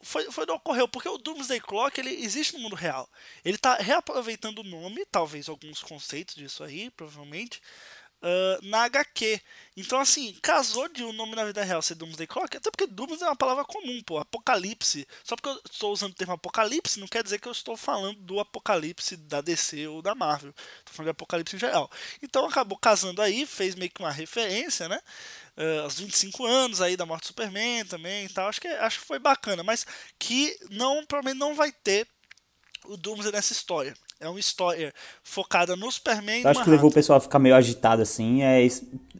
foi, 0.00 0.30
foi 0.30 0.44
ocorreu, 0.44 0.86
porque 0.86 1.08
o 1.08 1.18
Doomsday 1.18 1.60
Clock 1.60 1.98
ele 1.98 2.10
existe 2.22 2.54
no 2.54 2.60
mundo 2.60 2.76
real. 2.76 3.08
Ele 3.44 3.56
está 3.56 3.74
reaproveitando 3.74 4.60
o 4.60 4.64
nome, 4.64 5.04
talvez 5.06 5.48
alguns 5.48 5.82
conceitos 5.82 6.36
disso 6.36 6.62
aí, 6.62 6.90
provavelmente, 6.90 7.60
uh, 8.22 8.66
na 8.66 8.84
HQ. 8.84 9.40
Então, 9.76 9.98
assim, 9.98 10.36
casou 10.42 10.88
de 10.88 11.02
um 11.02 11.12
nome 11.12 11.34
na 11.34 11.44
vida 11.44 11.62
real 11.62 11.80
ser 11.82 11.94
Doomsday 11.94 12.26
Clock, 12.26 12.56
até 12.56 12.70
porque 12.70 12.86
Doomsday 12.86 13.26
é 13.26 13.30
uma 13.30 13.36
palavra 13.36 13.64
comum, 13.64 14.02
pô, 14.04 14.18
apocalipse. 14.18 15.06
Só 15.24 15.34
porque 15.34 15.48
eu 15.48 15.60
estou 15.70 15.92
usando 15.92 16.12
o 16.12 16.14
termo 16.14 16.34
apocalipse, 16.34 17.00
não 17.00 17.08
quer 17.08 17.22
dizer 17.22 17.38
que 17.38 17.48
eu 17.48 17.52
estou 17.52 17.76
falando 17.76 18.18
do 18.20 18.38
apocalipse 18.40 19.16
da 19.16 19.40
DC 19.40 19.86
ou 19.88 20.02
da 20.02 20.14
Marvel. 20.14 20.54
Estou 20.78 20.94
falando 20.94 21.06
de 21.06 21.10
apocalipse 21.12 21.56
em 21.56 21.58
geral. 21.58 21.90
Então 22.22 22.46
acabou 22.46 22.78
casando 22.78 23.22
aí, 23.22 23.46
fez 23.46 23.74
meio 23.74 23.90
que 23.90 24.02
uma 24.02 24.12
referência, 24.12 24.88
né? 24.88 25.00
uh, 25.56 25.82
aos 25.82 25.98
25 25.98 26.46
anos 26.46 26.80
aí 26.80 26.96
da 26.96 27.06
morte 27.06 27.22
do 27.22 27.26
Superman 27.28 27.84
também 27.84 28.26
e 28.26 28.28
tal. 28.28 28.48
Acho 28.48 28.60
que, 28.60 28.68
acho 28.68 29.00
que 29.00 29.06
foi 29.06 29.18
bacana, 29.18 29.62
mas 29.62 29.86
que 30.18 30.56
não, 30.70 31.04
provavelmente 31.04 31.40
não 31.40 31.54
vai 31.54 31.72
ter 31.72 32.06
o 32.84 32.96
Doomsday 32.96 33.32
nessa 33.32 33.52
história. 33.52 33.94
É 34.22 34.28
uma 34.28 34.38
história 34.38 34.92
focada 35.24 35.74
no 35.74 35.90
Superman. 35.90 36.42
Eu 36.42 36.50
acho 36.50 36.62
que 36.62 36.70
levou 36.70 36.88
o 36.88 36.92
pessoal 36.94 37.16
a 37.16 37.20
ficar 37.20 37.40
meio 37.40 37.56
agitado 37.56 38.00
assim. 38.00 38.40
É, 38.40 38.64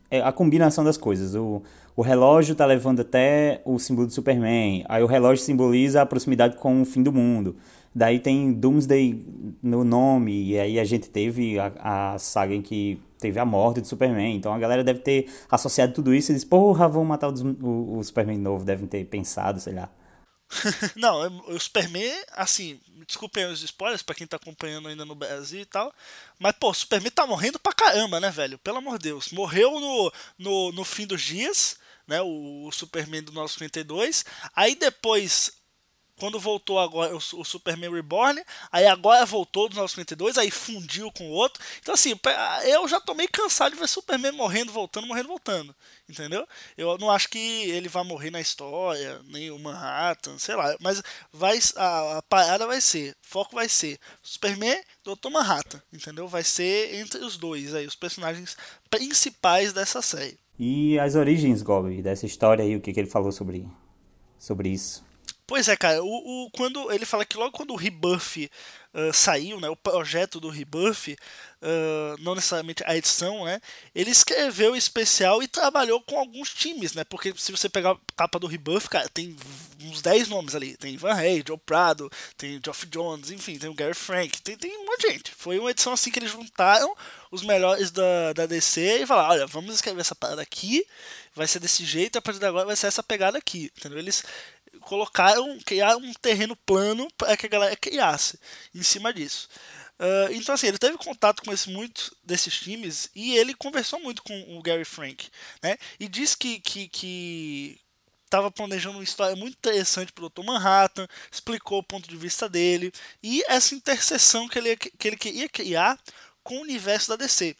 é 0.09 0.23
a 0.23 0.31
combinação 0.31 0.85
das 0.85 0.97
coisas. 0.97 1.35
O, 1.35 1.61
o 1.97 2.03
relógio 2.03 2.55
tá 2.55 2.65
levando 2.65 3.01
até 3.01 3.61
o 3.65 3.81
símbolo 3.81 4.07
do 4.07 4.13
Superman. 4.13 4.85
Aí 4.89 5.03
o 5.03 5.07
relógio 5.07 5.45
simboliza 5.45 6.01
a 6.01 6.07
proximidade 6.07 6.57
com 6.57 6.83
o 6.83 6.85
fim 6.85 7.03
do 7.03 7.13
mundo. 7.13 7.57
Daí 7.93 8.21
tem 8.21 8.53
Doomsday 8.53 9.27
no 9.61 9.83
nome. 9.83 10.51
E 10.51 10.59
aí 10.61 10.79
a 10.79 10.85
gente 10.85 11.11
teve 11.11 11.59
a, 11.59 11.73
a 12.15 12.19
saga 12.21 12.55
em 12.55 12.63
que 12.63 13.01
teve 13.19 13.41
a 13.41 13.45
morte 13.45 13.81
do 13.81 13.89
Superman. 13.89 14.37
Então 14.37 14.55
a 14.55 14.59
galera 14.61 14.85
deve 14.85 15.01
ter 15.01 15.27
associado 15.51 15.93
tudo 15.93 16.15
isso 16.15 16.31
e 16.31 16.35
disse, 16.37 16.47
porra, 16.47 16.87
vamos 16.87 17.09
matar 17.09 17.29
o, 17.29 17.57
o, 17.61 17.99
o 17.99 18.05
Superman 18.05 18.39
novo. 18.39 18.65
Devem 18.65 18.87
ter 18.87 19.05
pensado, 19.07 19.59
sei 19.59 19.75
lá. 19.75 19.91
não, 20.97 21.43
o 21.47 21.59
Superman, 21.59 22.13
assim, 22.33 22.81
desculpem 23.07 23.47
os 23.47 23.63
spoilers 23.63 24.03
para 24.03 24.15
quem 24.15 24.27
tá 24.27 24.37
acompanhando 24.37 24.89
ainda 24.89 25.05
no 25.05 25.15
Brasil 25.15 25.61
e 25.61 25.65
tal, 25.67 25.93
mas 26.39 26.55
pô, 26.59 26.71
o 26.71 26.75
Superman 26.75 27.11
tá 27.11 27.27
morrendo 27.27 27.59
pra 27.59 27.73
caramba, 27.73 28.21
né, 28.21 28.31
velho? 28.31 28.59
Pelo 28.59 28.79
amor 28.79 28.99
de 28.99 29.05
Deus. 29.05 29.31
Morreu 29.31 29.81
no, 29.81 30.13
no, 30.39 30.73
no 30.73 30.85
fim 30.85 31.07
dos 31.07 31.23
dias, 31.23 31.77
né? 32.07 32.21
O, 32.21 32.67
o 32.67 32.73
Superman 32.73 33.23
do 33.23 33.33
nosso 33.33 33.59
52. 33.59 34.25
Aí 34.55 34.75
depois 34.75 35.53
quando 36.23 36.39
voltou 36.39 36.79
agora 36.79 37.13
o, 37.13 37.17
o, 37.17 37.45
Superman 37.45 37.91
Reborn, 37.91 38.41
aí 38.71 38.87
agora 38.87 39.27
voltou 39.27 39.69
dos 39.69 39.77
952, 39.77 40.39
aí 40.39 40.53
fundiu 40.53 41.11
com 41.11 41.29
o 41.29 41.33
outro. 41.33 41.61
Então, 41.81 41.95
assim, 41.95 42.13
eu 42.65 42.87
já 42.87 43.01
tomei 43.01 43.27
cansado 43.27 43.73
de 43.73 43.81
ver 43.81 43.89
Superman 43.89 44.31
morrendo, 44.31 44.71
voltando, 44.71 45.07
morrendo, 45.09 45.27
voltando. 45.27 45.75
Entendeu? 46.13 46.47
Eu 46.77 46.99
não 46.99 47.11
acho 47.11 47.31
que 47.31 47.39
ele 47.39 47.89
vai 47.89 48.05
morrer 48.05 48.31
na 48.31 48.41
história, 48.41 49.19
nem 49.25 49.51
o 49.51 49.59
Manhattan, 49.59 50.37
sei 50.37 50.55
lá. 50.55 50.77
Mas 50.79 51.03
vai, 51.33 51.59
a, 51.75 52.19
a 52.19 52.23
parada 52.23 52.67
vai 52.67 52.83
ser, 52.83 53.13
o 53.13 53.15
foco 53.23 53.55
vai 53.55 53.67
ser 53.67 53.99
Superman, 54.23 54.79
Dr. 55.03 55.31
Manhattan, 55.31 55.83
entendeu? 55.91 56.29
Vai 56.29 56.45
ser 56.45 56.97
entre 56.97 57.25
os 57.25 57.39
dois 57.39 57.75
aí, 57.75 57.87
os 57.87 57.97
personagens 57.97 58.59
principais 58.91 59.73
dessa 59.73 60.03
série. 60.03 60.39
E 60.59 60.99
as 60.99 61.15
origens, 61.15 61.63
Gob, 61.63 62.03
dessa 62.03 62.27
história 62.27 62.63
aí, 62.63 62.77
o 62.77 62.81
que, 62.81 62.93
que 62.93 63.01
ele 63.01 63.09
falou 63.09 63.33
sobre, 63.33 63.67
sobre 64.39 64.69
isso? 64.69 65.03
Pois 65.47 65.67
é, 65.69 65.77
cara, 65.77 66.03
o, 66.03 66.07
o, 66.07 66.51
quando 66.51 66.93
ele 66.93 67.07
fala 67.07 67.25
que 67.25 67.37
logo 67.37 67.53
quando 67.53 67.73
o 67.73 67.77
Rebuff 67.77 68.51
uh, 68.95 69.13
saiu, 69.13 69.61
né, 69.61 69.69
o 69.69 69.77
projeto 69.77 70.41
do 70.41 70.49
Rebuff, 70.49 71.13
uh, 71.13 72.23
não 72.23 72.35
necessariamente 72.35 72.83
a 72.87 72.97
edição, 72.97 73.45
né, 73.45 73.61
ele 73.95 74.11
escreveu 74.11 74.77
especial 74.77 75.43
e 75.43 75.49
trabalhou 75.49 76.01
com 76.01 76.19
alguns 76.19 76.53
times, 76.53 76.95
né, 76.95 77.05
porque 77.05 77.33
se 77.37 77.53
você 77.53 77.69
pegar 77.69 77.93
a 77.93 77.99
capa 78.17 78.39
do 78.39 78.47
Rebuff, 78.47 78.89
cara, 78.89 79.09
tem 79.09 79.37
uns 79.81 80.03
10 80.03 80.29
nomes 80.29 80.55
ali, 80.55 80.77
tem 80.77 80.97
Van 80.97 81.15
Hay, 81.15 81.43
Joe 81.47 81.59
Prado, 81.59 82.11
tem 82.37 82.61
Geoff 82.65 82.87
Jones, 82.87 83.31
enfim, 83.31 83.59
tem 83.59 83.69
o 83.69 83.75
Gary 83.75 83.95
Frank, 83.95 84.41
tem, 84.43 84.57
tem 84.57 84.77
um 84.79 84.87
monte 84.87 85.07
de 85.07 85.13
gente. 85.13 85.35
Foi 85.37 85.59
uma 85.59 85.71
edição 85.71 85.93
assim 85.93 86.11
que 86.11 86.19
eles 86.19 86.31
juntaram 86.31 86.95
os 87.31 87.43
melhores 87.43 87.91
da, 87.91 88.33
da 88.35 88.47
DC 88.47 89.03
e 89.03 89.07
falaram, 89.07 89.31
olha, 89.31 89.47
vamos 89.47 89.75
escrever 89.75 90.01
essa 90.01 90.15
parada 90.15 90.43
aqui, 90.43 90.87
vai 91.35 91.47
ser 91.47 91.59
desse 91.59 91.85
jeito, 91.85 92.19
a 92.19 92.23
partir 92.23 92.39
de 92.39 92.47
agora 92.47 92.67
vai 92.67 92.77
ser 92.77 92.87
essa 92.87 93.03
pegada 93.03 93.39
aqui, 93.39 93.73
entendeu? 93.77 93.99
Eles 93.99 94.23
colocaram, 94.83 95.59
criaram 95.65 96.01
um 96.01 96.13
terreno 96.15 96.57
plano 96.57 97.09
para 97.17 97.37
que 97.37 97.47
a 97.47 97.49
galera 97.49 97.77
criasse 97.77 98.39
em 98.75 98.83
cima 98.83 99.13
disso. 99.13 99.49
Uh, 99.99 100.33
então, 100.33 100.55
assim, 100.55 100.67
ele 100.67 100.79
teve 100.79 100.97
contato 100.99 101.43
com 101.43 101.53
esse, 101.53 101.71
muitos 101.71 102.13
desses 102.25 102.59
times 102.59 103.09
e 103.15 103.37
ele 103.37 103.55
conversou 103.55 104.01
muito 104.01 104.23
com 104.23 104.59
o 104.59 104.63
Gary 104.63 104.85
Frank, 104.85 105.29
né? 105.63 105.77
E 106.01 106.09
disse 106.09 106.37
que, 106.37 106.59
que, 106.59 106.89
que 106.89 107.81
estava 108.25 108.51
planejando 108.51 108.99
uma 108.99 109.05
história 109.05 109.37
muito 109.37 109.55
interessante 109.55 110.11
para 110.11 110.25
o 110.25 110.31
Dr. 110.31 110.43
Manhattan, 110.43 111.07
explicou 111.31 111.79
o 111.79 111.85
ponto 111.85 112.09
de 112.09 112.17
vista 112.17 112.49
dele 112.49 112.91
e 113.23 113.45
essa 113.47 113.75
interseção 113.75 114.49
que 114.49 114.59
ele, 114.59 114.77
que 114.77 115.09
ele 115.09 115.17
queria 115.17 115.49
criar 115.49 115.99
com 116.43 116.57
o 116.57 116.63
universo 116.63 117.11
da 117.11 117.17
DC. 117.17 117.55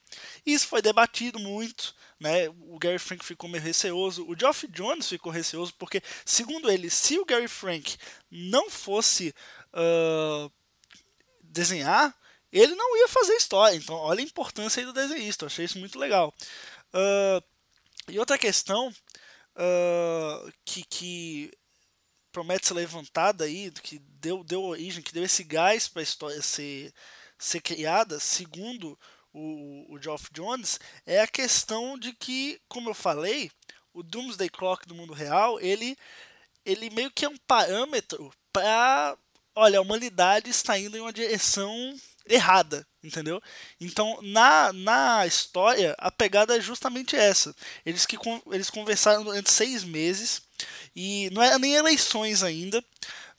Isso 0.45 0.67
foi 0.67 0.83
debatido 0.83 1.39
muito, 1.39 1.95
né? 2.23 2.49
O 2.49 2.79
Gary 2.79 2.99
Frank 2.99 3.25
ficou 3.25 3.51
meio 3.51 3.63
receoso, 3.63 4.25
o 4.27 4.39
Geoff 4.39 4.67
Jones 4.69 5.09
ficou 5.09 5.33
receoso 5.33 5.75
porque, 5.77 6.01
segundo 6.25 6.71
ele, 6.71 6.89
se 6.89 7.19
o 7.19 7.25
Gary 7.25 7.49
Frank 7.49 7.97
não 8.31 8.71
fosse 8.71 9.35
uh, 9.75 10.51
desenhar, 11.43 12.17
ele 12.53 12.75
não 12.75 12.97
ia 12.99 13.09
fazer 13.09 13.35
história. 13.35 13.77
Então, 13.77 13.97
olha 13.97 14.21
a 14.21 14.25
importância 14.25 14.85
do 14.87 14.93
desenhista. 14.93 15.45
Eu 15.45 15.47
achei 15.49 15.65
isso 15.65 15.79
muito 15.79 15.99
legal. 15.99 16.33
Uh, 16.95 17.43
e 18.09 18.19
outra 18.19 18.39
questão 18.39 18.89
uh, 18.89 20.53
que, 20.65 20.85
que 20.85 21.51
promete 22.31 22.69
ser 22.69 22.75
levantada 22.75 23.45
aí, 23.45 23.71
que 23.83 23.99
deu, 23.99 24.45
deu 24.45 24.63
origem, 24.63 25.03
que 25.03 25.13
deu 25.13 25.25
esse 25.25 25.43
gás 25.43 25.89
para 25.89 26.01
a 26.01 26.05
história 26.05 26.41
ser, 26.41 26.93
ser 27.39 27.61
criada, 27.61 28.21
segundo 28.21 28.99
o, 29.33 29.95
o 29.95 30.01
Geoff 30.01 30.29
Jones, 30.33 30.79
é 31.07 31.21
a 31.21 31.27
questão 31.27 31.99
de 31.99 32.13
que, 32.13 32.61
como 32.69 32.91
eu 32.91 32.95
falei, 32.95 33.51
o 33.95 34.03
Doomsday 34.03 34.49
Clock 34.49 34.87
do 34.87 34.95
mundo 34.95 35.13
real, 35.13 35.61
ele, 35.61 35.97
ele 36.65 36.91
meio 36.91 37.11
que 37.11 37.25
é 37.25 37.29
um 37.29 37.37
parâmetro 37.47 38.33
para, 38.53 39.17
olha, 39.55 39.79
a 39.79 39.83
humanidade 39.83 40.51
está 40.51 40.79
indo 40.79 40.97
em 40.97 41.01
uma 41.01 41.13
direção 41.13 41.95
errada, 42.27 42.87
entendeu? 43.03 43.41
Então, 43.81 44.19
na, 44.23 44.73
na 44.73 45.27
história, 45.27 45.95
a 45.99 46.11
pegada 46.11 46.57
é 46.57 46.61
justamente 46.61 47.17
essa. 47.17 47.55
Eles 47.85 48.07
que 48.07 48.17
eles 48.51 48.71
conversaram 48.71 49.25
durante 49.25 49.51
seis 49.51 49.83
meses 49.83 50.43
e 50.95 51.29
não 51.33 51.43
era 51.43 51.59
nem 51.59 51.75
eleições 51.75 52.43
ainda. 52.43 52.83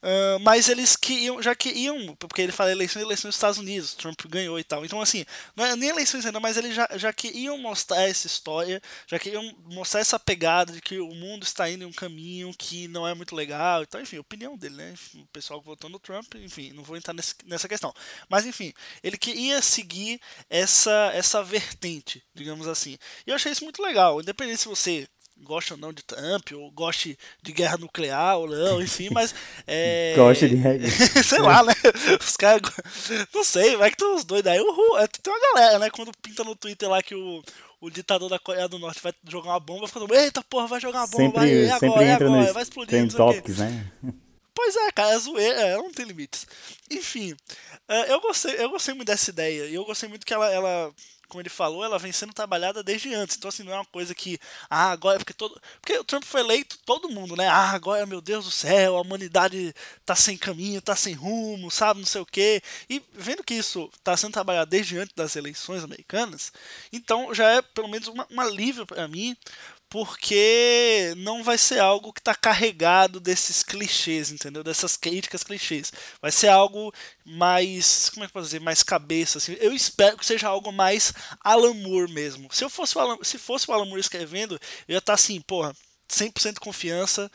Uh, 0.04 0.38
mas 0.42 0.68
eles 0.68 0.98
queriam, 0.98 1.42
já 1.42 1.56
queriam, 1.56 2.14
porque 2.18 2.42
ele 2.42 2.52
fala 2.52 2.70
eleições, 2.70 3.04
eleições 3.04 3.30
dos 3.30 3.36
Estados 3.36 3.58
Unidos, 3.58 3.94
Trump 3.94 4.20
ganhou 4.28 4.60
e 4.60 4.64
tal. 4.64 4.84
Então, 4.84 5.00
assim, 5.00 5.24
não 5.56 5.66
é 5.66 5.78
nem 5.78 5.88
eleições 5.88 6.26
ainda, 6.26 6.42
mas 6.42 6.58
eles 6.58 6.76
já, 6.76 6.90
já 6.96 7.14
queriam 7.14 7.58
mostrar 7.58 8.02
essa 8.02 8.28
história, 8.28 8.82
já 9.08 9.18
queriam 9.18 9.56
mostrar 9.64 10.02
essa 10.02 10.20
pegada 10.20 10.74
de 10.74 10.82
que 10.82 11.00
o 11.00 11.16
mundo 11.16 11.44
está 11.44 11.70
indo 11.70 11.86
em 11.86 11.88
um 11.88 11.94
caminho 11.94 12.54
que 12.58 12.86
não 12.90 13.08
é 13.08 13.14
muito 13.14 13.34
legal 13.34 13.84
e 13.84 13.86
tal. 13.86 14.02
Enfim, 14.02 14.18
opinião 14.18 14.58
dele, 14.58 14.76
né? 14.76 14.94
o 15.16 15.26
pessoal 15.28 15.62
que 15.62 15.68
votou 15.68 15.90
no 15.90 16.00
Trump, 16.00 16.36
enfim, 16.36 16.74
não 16.74 16.84
vou 16.84 16.98
entrar 16.98 17.14
nesse, 17.14 17.36
nessa 17.46 17.70
questão. 17.70 17.94
Mas, 18.28 18.46
enfim, 18.46 18.74
ele 19.02 19.18
queria 19.18 19.62
seguir 19.62 20.20
essa, 20.50 21.12
essa 21.14 21.42
vertente, 21.42 22.22
digamos 22.36 22.68
assim. 22.68 22.98
E 23.26 23.30
eu 23.30 23.36
achei 23.36 23.54
isso 23.54 23.64
muito 23.64 23.82
legal, 23.82 24.20
independente 24.20 24.60
se 24.60 24.68
você 24.68 25.08
goste 25.42 25.74
ou 25.74 25.80
não 25.80 25.92
de 25.92 26.04
Trump, 26.04 26.52
ou 26.54 26.72
goste 26.72 27.18
de 27.42 27.52
guerra 27.52 27.78
nuclear 27.78 28.38
ou 28.38 28.48
não, 28.48 28.82
enfim, 28.82 29.10
mas. 29.12 29.34
É... 29.66 30.14
Goste 30.16 30.50
de 30.50 30.58
Sei 31.24 31.40
lá, 31.40 31.64
né? 31.64 31.74
Os 32.20 32.36
caras. 32.36 32.62
Não 33.34 33.44
sei, 33.44 33.76
vai 33.76 33.92
que 33.92 33.98
tem 33.98 34.08
uns 34.08 34.24
doidos 34.24 34.52
aí. 34.52 34.60
Uhul, 34.60 34.98
é, 35.00 35.08
tem 35.08 35.34
uma 35.34 35.54
galera, 35.54 35.80
né? 35.80 35.90
Quando 35.90 36.12
pinta 36.22 36.44
no 36.44 36.56
Twitter 36.56 36.90
lá 36.90 37.02
que 37.02 37.16
o, 37.16 37.42
o 37.80 37.90
ditador 37.90 38.30
da 38.30 38.40
Coreia 38.40 38.68
do 38.68 38.80
Norte 38.80 39.02
vai 39.02 39.14
jogar 39.28 39.52
uma 39.52 39.60
bomba, 39.60 39.88
fica 39.88 40.00
todo 40.00 40.16
eita 40.16 40.44
porra, 40.44 40.68
vai 40.68 40.80
jogar 40.80 41.00
uma 41.00 41.08
bomba, 41.08 41.42
sempre, 41.42 41.68
vai, 41.68 41.70
agora, 41.70 41.80
sempre 41.80 42.06
entra 42.06 42.28
agora, 42.28 42.54
vai 42.54 42.64
explodir. 42.64 43.14
topics, 43.14 43.58
né? 43.58 43.92
Pois 44.56 44.76
é, 44.76 44.92
cara, 44.92 45.16
é 45.16 45.20
zoeira, 45.20 45.60
é, 45.60 45.76
não 45.76 45.92
tem 45.92 46.06
limites. 46.06 46.46
Enfim, 46.90 47.36
é, 47.88 48.14
eu 48.14 48.22
gostei, 48.22 48.56
eu 48.60 48.70
gostei 48.70 48.94
muito 48.94 49.08
dessa 49.08 49.32
ideia, 49.32 49.66
e 49.66 49.74
eu 49.74 49.84
gostei 49.84 50.08
muito 50.08 50.26
que 50.26 50.34
ela, 50.34 50.48
ela 50.50 50.94
como 51.34 51.42
ele 51.42 51.50
falou, 51.50 51.84
ela 51.84 51.98
vem 51.98 52.12
sendo 52.12 52.32
trabalhada 52.32 52.84
desde 52.84 53.14
antes. 53.14 53.36
Então, 53.36 53.50
assim, 53.50 53.64
não 53.64 53.74
é 53.74 53.76
uma 53.76 53.86
coisa 53.86 54.14
que, 54.14 54.40
ah, 54.70 54.92
agora, 54.92 55.18
porque 55.18 55.34
todo. 55.34 55.60
Porque 55.82 55.98
o 55.98 56.04
Trump 56.04 56.24
foi 56.24 56.42
eleito, 56.42 56.78
todo 56.86 57.10
mundo, 57.10 57.36
né? 57.36 57.48
Ah, 57.48 57.72
agora, 57.72 58.06
meu 58.06 58.22
Deus 58.22 58.46
do 58.46 58.52
céu, 58.52 58.96
a 58.96 59.02
humanidade 59.02 59.74
tá 60.06 60.16
sem 60.16 60.38
caminho, 60.38 60.82
tá 60.82 60.96
sem 60.96 61.14
rumo, 61.14 61.72
sabe, 61.72 62.00
não 62.00 62.08
sei 62.08 62.22
o 62.22 62.26
quê. 62.26 62.62
E 62.88 63.02
vendo 63.14 63.44
que 63.44 63.56
isso 63.56 63.90
tá 64.04 64.16
sendo 64.16 64.34
trabalhado 64.34 64.70
desde 64.70 64.98
antes 64.98 65.16
das 65.16 65.36
eleições 65.36 65.84
americanas, 65.84 66.54
então 66.92 67.34
já 67.34 67.50
é 67.50 67.62
pelo 67.62 67.88
menos 67.88 68.08
uma, 68.08 68.28
um 68.30 68.40
alívio 68.40 68.86
para 68.86 69.08
mim, 69.08 69.36
porque 69.94 71.14
não 71.18 71.44
vai 71.44 71.56
ser 71.56 71.78
algo 71.78 72.12
que 72.12 72.20
está 72.20 72.34
carregado 72.34 73.20
desses 73.20 73.62
clichês, 73.62 74.32
entendeu? 74.32 74.64
Dessas 74.64 74.98
críticas 74.98 75.44
clichês. 75.44 75.94
Vai 76.20 76.32
ser 76.32 76.48
algo 76.48 76.92
mais, 77.24 78.10
como 78.10 78.24
é 78.24 78.28
que 78.28 78.32
eu 78.32 78.34
posso 78.34 78.48
dizer, 78.48 78.60
mais 78.60 78.82
cabeça. 78.82 79.38
Assim. 79.38 79.56
Eu 79.60 79.72
espero 79.72 80.18
que 80.18 80.26
seja 80.26 80.48
algo 80.48 80.72
mais 80.72 81.14
Alan 81.44 81.76
Moore 81.76 82.12
mesmo. 82.12 82.52
Se 82.52 82.64
eu 82.64 82.72
fosse 82.72 82.98
o 82.98 83.02
Alan, 83.02 83.18
se 83.22 83.38
fosse 83.38 83.70
o 83.70 83.74
Alan 83.76 83.86
Moore 83.86 84.02
escrevendo, 84.02 84.56
eu 84.88 84.94
ia 84.94 84.98
estar 84.98 85.12
tá 85.12 85.14
assim, 85.14 85.40
porra, 85.42 85.76
100% 86.10 86.58
confiança, 86.58 87.30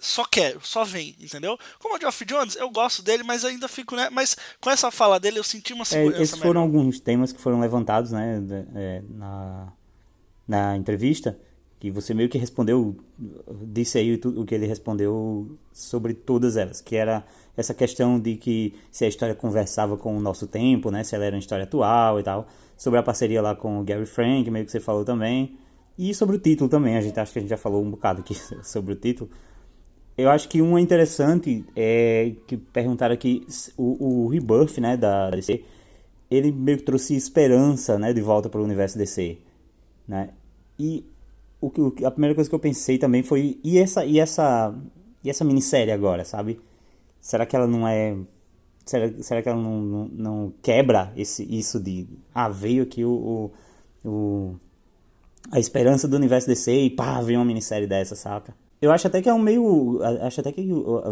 só 0.00 0.24
quero, 0.24 0.60
só 0.64 0.82
vem, 0.82 1.14
entendeu? 1.20 1.56
Como 1.78 1.94
o 1.94 2.00
Geoff 2.00 2.24
Jones, 2.24 2.56
eu 2.56 2.70
gosto 2.70 3.04
dele, 3.04 3.22
mas 3.22 3.44
ainda 3.44 3.68
fico, 3.68 3.94
né? 3.94 4.10
Mas 4.10 4.36
com 4.60 4.68
essa 4.68 4.90
fala 4.90 5.20
dele, 5.20 5.38
eu 5.38 5.44
senti 5.44 5.72
uma 5.72 5.84
segurança. 5.84 6.18
É, 6.18 6.22
esses 6.24 6.36
foram 6.36 6.62
melhor. 6.62 6.80
alguns 6.80 6.98
temas 6.98 7.32
que 7.32 7.40
foram 7.40 7.60
levantados, 7.60 8.10
né, 8.10 8.42
é, 8.74 9.02
na, 9.08 9.72
na 10.48 10.76
entrevista 10.76 11.38
que 11.80 11.90
você 11.90 12.12
meio 12.12 12.28
que 12.28 12.36
respondeu, 12.36 12.94
disse 13.62 13.96
aí 13.96 14.20
o 14.22 14.44
que 14.44 14.54
ele 14.54 14.66
respondeu 14.66 15.58
sobre 15.72 16.12
todas 16.12 16.58
elas, 16.58 16.82
que 16.82 16.94
era 16.94 17.24
essa 17.56 17.72
questão 17.72 18.20
de 18.20 18.36
que 18.36 18.74
se 18.92 19.06
a 19.06 19.08
história 19.08 19.34
conversava 19.34 19.96
com 19.96 20.14
o 20.14 20.20
nosso 20.20 20.46
tempo, 20.46 20.90
né, 20.90 21.02
se 21.02 21.14
ela 21.14 21.24
era 21.24 21.34
uma 21.34 21.40
história 21.40 21.64
atual 21.64 22.20
e 22.20 22.22
tal, 22.22 22.46
sobre 22.76 23.00
a 23.00 23.02
parceria 23.02 23.40
lá 23.40 23.56
com 23.56 23.80
o 23.80 23.82
Gary 23.82 24.04
Frank, 24.04 24.50
meio 24.50 24.66
que 24.66 24.70
você 24.70 24.78
falou 24.78 25.06
também, 25.06 25.56
e 25.98 26.14
sobre 26.14 26.36
o 26.36 26.38
título 26.38 26.68
também, 26.68 26.98
a 26.98 27.00
gente 27.00 27.18
acho 27.18 27.32
que 27.32 27.38
a 27.38 27.42
gente 27.42 27.50
já 27.50 27.56
falou 27.56 27.82
um 27.82 27.90
bocado 27.90 28.20
aqui 28.20 28.34
sobre 28.62 28.92
o 28.92 28.96
título. 28.96 29.30
Eu 30.18 30.28
acho 30.28 30.50
que 30.50 30.60
uma 30.60 30.82
interessante 30.82 31.64
é 31.74 32.34
que 32.46 32.58
perguntaram 32.58 33.14
aqui 33.14 33.46
o, 33.78 34.26
o 34.26 34.28
Rebirth, 34.28 34.78
né, 34.78 34.98
da 34.98 35.30
DC, 35.30 35.64
ele 36.30 36.52
meio 36.52 36.76
que 36.76 36.84
trouxe 36.84 37.16
esperança, 37.16 37.98
né, 37.98 38.12
de 38.12 38.20
volta 38.20 38.50
para 38.50 38.60
o 38.60 38.64
universo 38.64 38.98
DC, 38.98 39.38
né? 40.06 40.28
E 40.78 41.04
o 41.60 41.70
que, 41.70 42.04
a 42.04 42.10
primeira 42.10 42.34
coisa 42.34 42.48
que 42.48 42.54
eu 42.54 42.60
pensei 42.60 42.98
também 42.98 43.22
foi 43.22 43.60
e 43.62 43.78
essa 43.78 44.04
e 44.04 44.18
essa 44.18 44.74
e 45.22 45.30
essa 45.30 45.44
minissérie 45.44 45.92
agora, 45.92 46.24
sabe? 46.24 46.60
Será 47.20 47.44
que 47.44 47.54
ela 47.54 47.66
não 47.66 47.86
é 47.86 48.16
será, 48.84 49.10
será 49.22 49.42
que 49.42 49.48
ela 49.48 49.60
não, 49.60 49.80
não, 49.80 50.08
não 50.08 50.54
quebra 50.62 51.12
esse 51.16 51.44
isso 51.44 51.78
de 51.78 52.08
ah, 52.34 52.48
veio 52.48 52.82
aqui 52.82 53.04
o, 53.04 53.52
o, 54.04 54.08
o 54.08 54.56
a 55.50 55.58
esperança 55.58 56.08
do 56.08 56.16
universo 56.16 56.46
DC 56.46 56.72
e 56.72 56.90
pá, 56.90 57.20
vem 57.20 57.36
uma 57.36 57.44
minissérie 57.44 57.86
dessa, 57.86 58.14
saca? 58.14 58.54
Eu 58.80 58.90
acho 58.90 59.06
até 59.06 59.20
que 59.20 59.28
é 59.28 59.34
um 59.34 59.38
meio. 59.38 60.00
Acho 60.22 60.40
até 60.40 60.52
que 60.52 60.66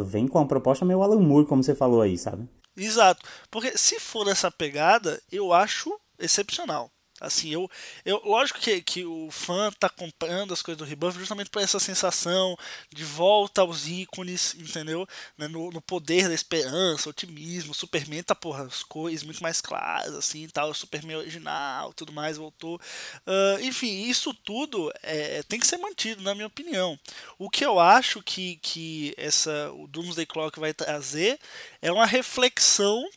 vem 0.07 0.26
com 0.26 0.38
uma 0.38 0.49
proposta 0.49 0.87
meio 0.87 1.02
Alan 1.02 1.21
Moore, 1.21 1.47
como 1.47 1.62
você 1.62 1.75
falou 1.75 2.00
aí, 2.00 2.17
sabe? 2.17 2.49
Exato. 2.75 3.23
Porque 3.50 3.76
se 3.76 4.00
for 4.00 4.26
essa 4.28 4.50
pegada, 4.50 5.21
eu 5.31 5.52
acho 5.52 5.93
excepcional. 6.19 6.90
Assim, 7.21 7.51
eu, 7.51 7.69
eu 8.05 8.21
lógico 8.25 8.61
que, 8.61 8.81
que 8.81 9.05
o 9.05 9.29
fã 9.31 9.73
tá 9.73 9.89
comprando 9.89 10.53
as 10.53 10.63
coisas 10.63 10.79
do 10.79 10.85
Rebuff 10.85 11.19
justamente 11.19 11.51
por 11.51 11.61
essa 11.61 11.81
sensação 11.81 12.57
de 12.95 13.05
volta 13.05 13.61
aos 13.61 13.87
ícones, 13.87 14.55
entendeu? 14.55 15.07
Né, 15.37 15.49
no, 15.49 15.71
no, 15.71 15.81
poder 15.81 16.29
da 16.29 16.35
esperança, 16.35 17.09
otimismo, 17.09 17.75
Superman 17.75 18.23
tá, 18.23 18.35
porra, 18.35 18.65
as 18.65 18.83
cores 18.83 19.23
muito 19.23 19.43
mais 19.43 19.61
claras, 19.61 20.15
assim, 20.15 20.47
tal, 20.49 20.73
Superman 20.73 21.17
original, 21.17 21.93
tudo 21.93 22.13
mais, 22.13 22.37
voltou. 22.37 22.77
Uh, 23.27 23.63
enfim, 23.63 24.03
isso 24.03 24.33
tudo 24.33 24.93
é, 25.03 25.43
tem 25.43 25.59
que 25.59 25.67
ser 25.67 25.79
mantido, 25.79 26.23
na 26.23 26.35
minha 26.35 26.47
opinião. 26.47 26.99
O 27.39 27.51
que 27.51 27.65
eu 27.65 27.81
acho 27.81 28.23
que, 28.23 28.57
que 28.63 29.15
essa, 29.17 29.73
o 29.73 29.87
Doomsday 29.89 30.27
Clock 30.27 30.61
vai 30.61 30.73
trazer 30.73 31.39
é 31.83 31.91
uma 31.91 32.07
reflexão 32.07 33.09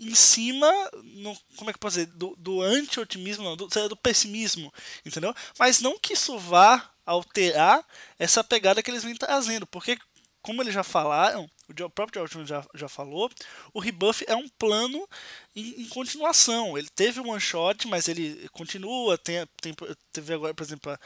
em 0.00 0.14
cima, 0.14 0.66
no, 1.04 1.36
como 1.56 1.68
é 1.68 1.72
que 1.74 1.76
eu 1.76 1.80
posso 1.80 1.98
dizer, 1.98 2.10
do, 2.14 2.34
do 2.38 2.62
anti-otimismo, 2.62 3.54
do, 3.54 3.66
do 3.66 3.96
pessimismo, 3.96 4.72
entendeu? 5.04 5.34
Mas 5.58 5.80
não 5.80 5.98
que 5.98 6.14
isso 6.14 6.38
vá 6.38 6.90
alterar 7.04 7.84
essa 8.18 8.42
pegada 8.42 8.82
que 8.82 8.90
eles 8.90 9.04
vêm 9.04 9.14
trazendo, 9.14 9.66
porque, 9.66 9.98
como 10.40 10.62
eles 10.62 10.72
já 10.72 10.82
falaram, 10.82 11.48
o 11.68 11.90
próprio 11.90 12.26
George 12.26 12.48
já, 12.48 12.64
já 12.74 12.88
falou, 12.88 13.30
o 13.72 13.78
rebuff 13.78 14.24
é 14.26 14.34
um 14.34 14.48
plano 14.48 15.06
em, 15.54 15.82
em 15.82 15.88
continuação. 15.88 16.76
Ele 16.76 16.88
teve 16.88 17.20
um 17.20 17.30
one 17.30 17.40
shot, 17.40 17.86
mas 17.86 18.08
ele 18.08 18.48
continua. 18.48 19.16
Tem, 19.16 19.46
tem, 19.60 19.74
teve 20.12 20.34
agora, 20.34 20.52
por 20.52 20.64
exemplo, 20.64 20.90
a, 20.92 20.98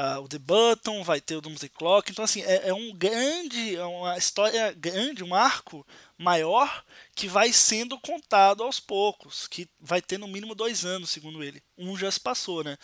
a, 0.00 0.18
o 0.18 0.26
The 0.26 0.38
Button, 0.38 1.04
vai 1.04 1.20
ter 1.20 1.36
o 1.36 1.40
Doomsday 1.40 1.68
Clock. 1.68 2.10
Então, 2.10 2.24
assim, 2.24 2.42
é, 2.42 2.68
é 2.68 2.74
um 2.74 2.94
grande, 2.96 3.76
é 3.76 3.84
uma 3.84 4.16
história 4.16 4.72
grande, 4.72 5.22
um 5.22 5.34
arco 5.34 5.86
maior 6.16 6.84
que 7.14 7.28
vai 7.28 7.52
sendo 7.52 7.98
contado 8.00 8.62
aos 8.62 8.80
poucos, 8.80 9.46
que 9.46 9.68
vai 9.78 10.00
ter 10.00 10.18
no 10.18 10.26
mínimo 10.26 10.54
dois 10.54 10.84
anos, 10.84 11.10
segundo 11.10 11.44
ele. 11.44 11.62
Um 11.76 11.96
já 11.96 12.10
se 12.10 12.20
passou, 12.20 12.64
né? 12.64 12.78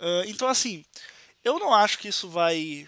Uh, 0.00 0.24
então, 0.26 0.48
assim, 0.48 0.84
eu 1.44 1.58
não 1.58 1.74
acho 1.74 1.98
que 1.98 2.08
isso 2.08 2.28
vai 2.28 2.86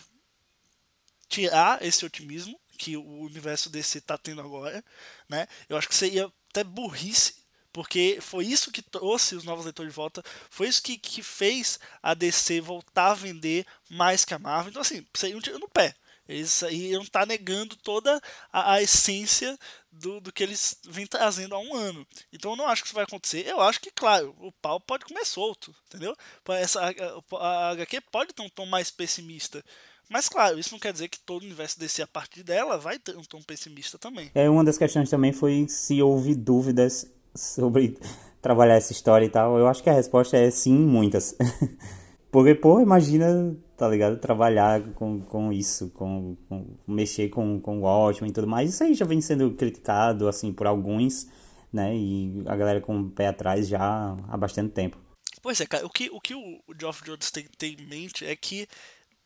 tirar 1.28 1.82
esse 1.84 2.04
otimismo 2.04 2.58
que 2.78 2.96
o 2.96 3.20
universo 3.20 3.68
DC 3.68 3.98
está 3.98 4.16
tendo 4.16 4.40
agora, 4.40 4.82
né? 5.28 5.46
Eu 5.68 5.76
acho 5.76 5.88
que 5.88 5.94
seria 5.94 6.30
até 6.50 6.64
burrice, 6.64 7.34
porque 7.76 8.16
foi 8.22 8.46
isso 8.46 8.72
que 8.72 8.80
trouxe 8.80 9.36
os 9.36 9.44
novos 9.44 9.66
leitores 9.66 9.92
de 9.92 9.96
volta, 9.96 10.24
foi 10.48 10.66
isso 10.66 10.82
que, 10.82 10.96
que 10.96 11.22
fez 11.22 11.78
a 12.02 12.14
DC 12.14 12.58
voltar 12.58 13.10
a 13.10 13.14
vender 13.14 13.66
mais 13.90 14.24
que 14.24 14.32
a 14.32 14.38
Marvel. 14.38 14.70
Então, 14.70 14.80
assim, 14.80 15.04
seria 15.12 15.36
um 15.36 15.42
tiro 15.42 15.58
no 15.58 15.68
pé. 15.68 15.94
Eles 16.26 16.62
iam 16.62 17.02
estar 17.02 17.20
tá 17.20 17.26
negando 17.26 17.76
toda 17.76 18.18
a, 18.50 18.72
a 18.72 18.82
essência 18.82 19.58
do, 19.92 20.22
do, 20.22 20.32
que 20.32 20.42
eles 20.42 20.78
vêm 20.88 21.06
trazendo 21.06 21.54
há 21.54 21.58
um 21.58 21.74
ano. 21.74 22.06
Então 22.32 22.52
eu 22.52 22.56
não 22.56 22.66
acho 22.66 22.80
que 22.80 22.88
isso 22.88 22.94
vai 22.94 23.04
acontecer. 23.04 23.46
Eu 23.46 23.60
acho 23.60 23.78
que, 23.78 23.90
claro, 23.90 24.34
o 24.38 24.50
pau 24.50 24.80
pode 24.80 25.04
comer 25.04 25.26
solto, 25.26 25.76
entendeu? 25.86 26.16
Essa, 26.48 26.80
a, 26.80 27.36
a, 27.36 27.68
a 27.68 27.70
HQ 27.72 28.00
pode 28.10 28.32
ter 28.32 28.40
um 28.40 28.48
tom 28.48 28.64
mais 28.64 28.90
pessimista. 28.90 29.62
Mas 30.08 30.30
claro, 30.30 30.58
isso 30.58 30.72
não 30.72 30.78
quer 30.78 30.94
dizer 30.94 31.08
que 31.08 31.20
todo 31.20 31.42
o 31.42 31.44
universo 31.44 31.78
DC 31.78 32.00
a 32.00 32.06
partir 32.06 32.42
dela 32.42 32.78
vai 32.78 32.98
ter 32.98 33.14
um 33.18 33.24
tom 33.24 33.42
pessimista 33.42 33.98
também. 33.98 34.30
É, 34.34 34.48
uma 34.48 34.64
das 34.64 34.78
questões 34.78 35.10
também 35.10 35.32
foi 35.32 35.66
se 35.68 36.00
houve 36.00 36.34
dúvidas 36.34 37.06
sobre 37.36 37.98
trabalhar 38.40 38.76
essa 38.76 38.92
história 38.92 39.26
e 39.26 39.28
tal. 39.28 39.58
Eu 39.58 39.66
acho 39.66 39.82
que 39.82 39.90
a 39.90 39.94
resposta 39.94 40.36
é 40.36 40.50
sim, 40.50 40.76
muitas. 40.76 41.36
Porque, 42.30 42.54
pô, 42.54 42.80
imagina, 42.80 43.56
tá 43.76 43.88
ligado? 43.88 44.18
Trabalhar 44.18 44.82
com, 44.94 45.20
com 45.20 45.52
isso, 45.52 45.90
com, 45.90 46.36
com 46.48 46.76
mexer 46.86 47.28
com, 47.28 47.60
com 47.60 47.78
o 47.78 47.82
Watchmen 47.82 48.30
e 48.30 48.34
tudo 48.34 48.46
mais. 48.46 48.70
Isso 48.70 48.84
aí 48.84 48.94
já 48.94 49.04
vem 49.04 49.20
sendo 49.20 49.50
criticado, 49.52 50.28
assim, 50.28 50.52
por 50.52 50.66
alguns, 50.66 51.28
né? 51.72 51.96
E 51.96 52.42
a 52.46 52.56
galera 52.56 52.80
com 52.80 53.00
o 53.00 53.10
pé 53.10 53.28
atrás 53.28 53.68
já 53.68 54.16
há 54.28 54.36
bastante 54.36 54.72
tempo. 54.72 54.98
Pois 55.42 55.60
é, 55.60 55.66
cara, 55.66 55.86
o 55.86 55.90
que 55.90 56.10
o, 56.10 56.20
que 56.20 56.34
o 56.34 56.60
Geoff 56.78 57.04
Jones 57.04 57.30
tem, 57.30 57.46
tem 57.56 57.74
em 57.74 57.86
mente 57.86 58.24
é 58.24 58.34
que 58.34 58.66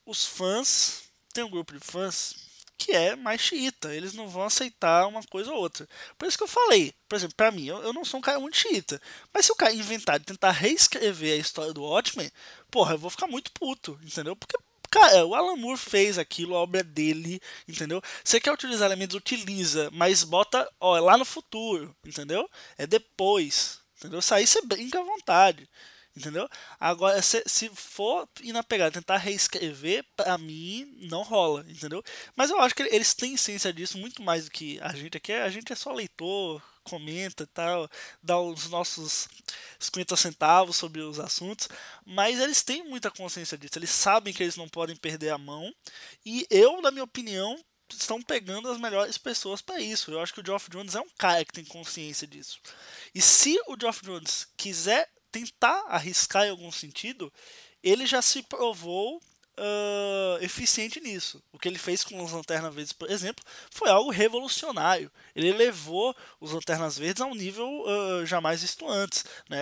os 0.04 0.26
fãs, 0.26 1.04
tem 1.32 1.44
um 1.44 1.50
grupo 1.50 1.72
de 1.72 1.80
fãs 1.80 2.49
que 2.80 2.92
é 2.92 3.14
mais 3.14 3.40
xiita, 3.40 3.94
eles 3.94 4.14
não 4.14 4.28
vão 4.28 4.44
aceitar 4.44 5.06
uma 5.06 5.22
coisa 5.24 5.52
ou 5.52 5.58
outra. 5.58 5.86
Por 6.18 6.26
isso 6.26 6.38
que 6.38 6.44
eu 6.44 6.48
falei, 6.48 6.94
por 7.08 7.16
exemplo, 7.16 7.36
para 7.36 7.50
mim, 7.50 7.66
eu, 7.66 7.78
eu, 7.82 7.92
não 7.92 8.04
sou 8.04 8.18
um 8.18 8.22
cara 8.22 8.40
muito 8.40 8.56
xiita, 8.56 9.00
mas 9.32 9.44
se 9.44 9.52
o 9.52 9.56
cara 9.56 9.74
inventar 9.74 10.18
de 10.18 10.24
tentar 10.24 10.50
reescrever 10.50 11.34
a 11.34 11.40
história 11.40 11.74
do 11.74 11.82
Watchmen, 11.82 12.30
porra, 12.70 12.94
eu 12.94 12.98
vou 12.98 13.10
ficar 13.10 13.26
muito 13.26 13.52
puto, 13.52 13.98
entendeu? 14.02 14.34
Porque 14.34 14.56
Cara, 14.90 15.24
o 15.24 15.36
Alan 15.36 15.54
Moore 15.54 15.78
fez 15.78 16.18
aquilo, 16.18 16.56
a 16.56 16.58
obra 16.58 16.82
dele, 16.82 17.40
entendeu? 17.68 18.02
Você 18.24 18.40
quer 18.40 18.52
utilizar 18.52 18.88
elementos, 18.88 19.14
utiliza, 19.14 19.88
mas 19.92 20.24
bota, 20.24 20.68
ó, 20.80 20.96
é 20.96 21.00
lá 21.00 21.16
no 21.16 21.24
futuro, 21.24 21.94
entendeu? 22.04 22.50
É 22.76 22.88
depois, 22.88 23.78
entendeu? 23.96 24.18
Aí 24.32 24.44
você 24.44 24.60
brinca 24.62 24.98
à 24.98 25.04
vontade. 25.04 25.68
Entendeu? 26.16 26.48
Agora, 26.78 27.22
se, 27.22 27.42
se 27.46 27.68
for 27.68 28.28
ir 28.42 28.52
na 28.52 28.64
pegada 28.64 28.90
tentar 28.90 29.16
reescrever, 29.16 30.04
pra 30.16 30.36
mim 30.36 30.98
não 31.08 31.22
rola, 31.22 31.64
entendeu? 31.68 32.02
Mas 32.34 32.50
eu 32.50 32.58
acho 32.60 32.74
que 32.74 32.82
eles 32.82 33.14
têm 33.14 33.36
ciência 33.36 33.72
disso 33.72 33.96
muito 33.96 34.22
mais 34.22 34.46
do 34.46 34.50
que 34.50 34.80
a 34.80 34.92
gente 34.92 35.16
aqui. 35.16 35.32
A 35.32 35.48
gente 35.48 35.72
é 35.72 35.76
só 35.76 35.92
leitor, 35.92 36.60
comenta 36.82 37.46
tal, 37.46 37.88
dá 38.22 38.38
os 38.40 38.68
nossos 38.68 39.28
50 39.78 40.16
centavos 40.16 40.76
sobre 40.76 41.00
os 41.00 41.20
assuntos, 41.20 41.68
mas 42.04 42.40
eles 42.40 42.62
têm 42.62 42.82
muita 42.88 43.10
consciência 43.10 43.56
disso, 43.56 43.78
eles 43.78 43.90
sabem 43.90 44.32
que 44.32 44.42
eles 44.42 44.56
não 44.56 44.68
podem 44.68 44.96
perder 44.96 45.30
a 45.30 45.38
mão, 45.38 45.72
e 46.24 46.46
eu, 46.50 46.80
na 46.82 46.90
minha 46.90 47.04
opinião, 47.04 47.56
estão 47.88 48.22
pegando 48.22 48.68
as 48.68 48.78
melhores 48.78 49.18
pessoas 49.18 49.60
para 49.60 49.80
isso. 49.80 50.10
Eu 50.12 50.20
acho 50.20 50.32
que 50.32 50.40
o 50.40 50.46
Geoff 50.46 50.70
Jones 50.70 50.94
é 50.94 51.00
um 51.00 51.08
cara 51.18 51.44
que 51.44 51.52
tem 51.52 51.64
consciência 51.64 52.26
disso. 52.26 52.60
E 53.14 53.20
se 53.20 53.58
o 53.66 53.76
Geoff 53.78 54.04
Jones 54.04 54.46
quiser 54.56 55.10
tentar 55.30 55.84
arriscar 55.88 56.46
em 56.46 56.50
algum 56.50 56.70
sentido, 56.72 57.32
ele 57.82 58.06
já 58.06 58.20
se 58.20 58.42
provou 58.42 59.20
uh, 59.60 60.42
eficiente 60.42 61.00
nisso. 61.00 61.42
O 61.52 61.58
que 61.58 61.68
ele 61.68 61.78
fez 61.78 62.02
com 62.02 62.22
os 62.22 62.32
Lanternas 62.32 62.74
Verdes, 62.74 62.92
por 62.92 63.10
exemplo, 63.10 63.44
foi 63.70 63.90
algo 63.90 64.10
revolucionário. 64.10 65.10
Ele 65.34 65.52
levou 65.52 66.16
os 66.40 66.52
Lanternas 66.52 66.98
Verdes 66.98 67.20
a 67.20 67.26
um 67.26 67.34
nível 67.34 67.68
uh, 67.68 68.26
jamais 68.26 68.62
visto 68.62 68.88
antes. 68.88 69.24
Né? 69.48 69.60